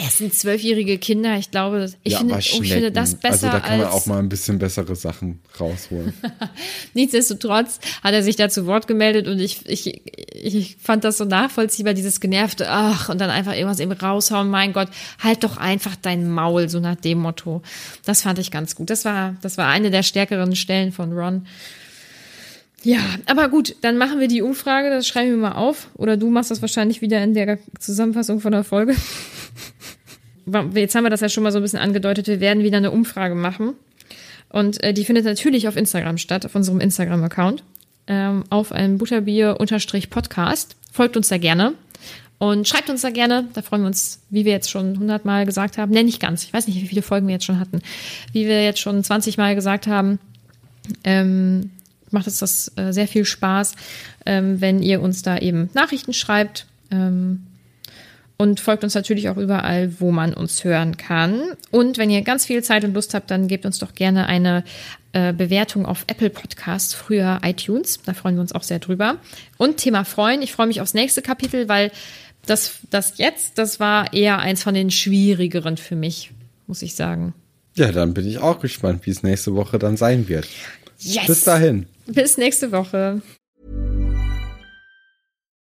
[0.07, 1.37] Es sind zwölfjährige Kinder.
[1.39, 3.23] Ich glaube, das- ich, ja, finde, oh, ich finde das Schnecken.
[3.23, 6.13] besser Also da kann man auch mal ein bisschen bessere Sachen rausholen.
[6.95, 10.03] Nichtsdestotrotz hat er sich da zu Wort gemeldet und ich, ich,
[10.35, 14.73] ich fand das so nachvollziehbar, dieses genervte, ach, und dann einfach irgendwas eben raushauen, mein
[14.73, 14.89] Gott,
[15.23, 17.63] halt doch einfach dein Maul, so nach dem Motto.
[18.05, 18.91] Das fand ich ganz gut.
[18.91, 21.47] Das war, das war eine der stärkeren Stellen von Ron.
[22.83, 25.89] Ja, aber gut, dann machen wir die Umfrage, das schreiben wir mal auf.
[25.95, 28.95] Oder du machst das wahrscheinlich wieder in der Zusammenfassung von der Folge.
[30.75, 32.91] Jetzt haben wir das ja schon mal so ein bisschen angedeutet, wir werden wieder eine
[32.91, 33.75] Umfrage machen.
[34.51, 37.65] Und äh, die findet natürlich auf Instagram statt, auf unserem Instagram-Account.
[38.07, 40.77] Ähm, auf einem Butterbier-Podcast.
[40.93, 41.75] Folgt uns da gerne.
[42.39, 43.49] Und schreibt uns da gerne.
[43.55, 45.93] Da freuen wir uns, wie wir jetzt schon hundertmal gesagt haben.
[45.93, 46.45] Ne, nicht ganz.
[46.45, 47.81] Ich weiß nicht, wie viele Folgen wir jetzt schon hatten.
[48.33, 50.19] Wie wir jetzt schon 20 Mal gesagt haben.
[51.03, 51.71] Ähm,
[52.11, 53.75] macht uns das äh, sehr viel Spaß,
[54.27, 56.67] ähm, wenn ihr uns da eben Nachrichten schreibt.
[56.91, 57.47] Ähm,
[58.37, 61.43] und folgt uns natürlich auch überall, wo man uns hören kann.
[61.71, 64.65] Und wenn ihr ganz viel Zeit und Lust habt, dann gebt uns doch gerne eine
[65.13, 68.01] äh, Bewertung auf Apple Podcasts, früher iTunes.
[68.05, 69.19] Da freuen wir uns auch sehr drüber.
[69.57, 70.43] Und Thema Freuen.
[70.43, 71.93] Ich freue mich aufs nächste Kapitel, weil
[72.47, 76.33] das, das jetzt, das war eher eins von den schwierigeren für mich,
[76.67, 77.35] muss ich sagen.
[77.77, 80.49] Ja, dann bin ich auch gespannt, wie es nächste Woche dann sein wird.
[80.99, 81.27] Yes!
[81.27, 81.87] Bis dahin.
[82.07, 83.23] Bis nächste Woche.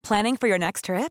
[0.02, 1.10] Planning for your next trip?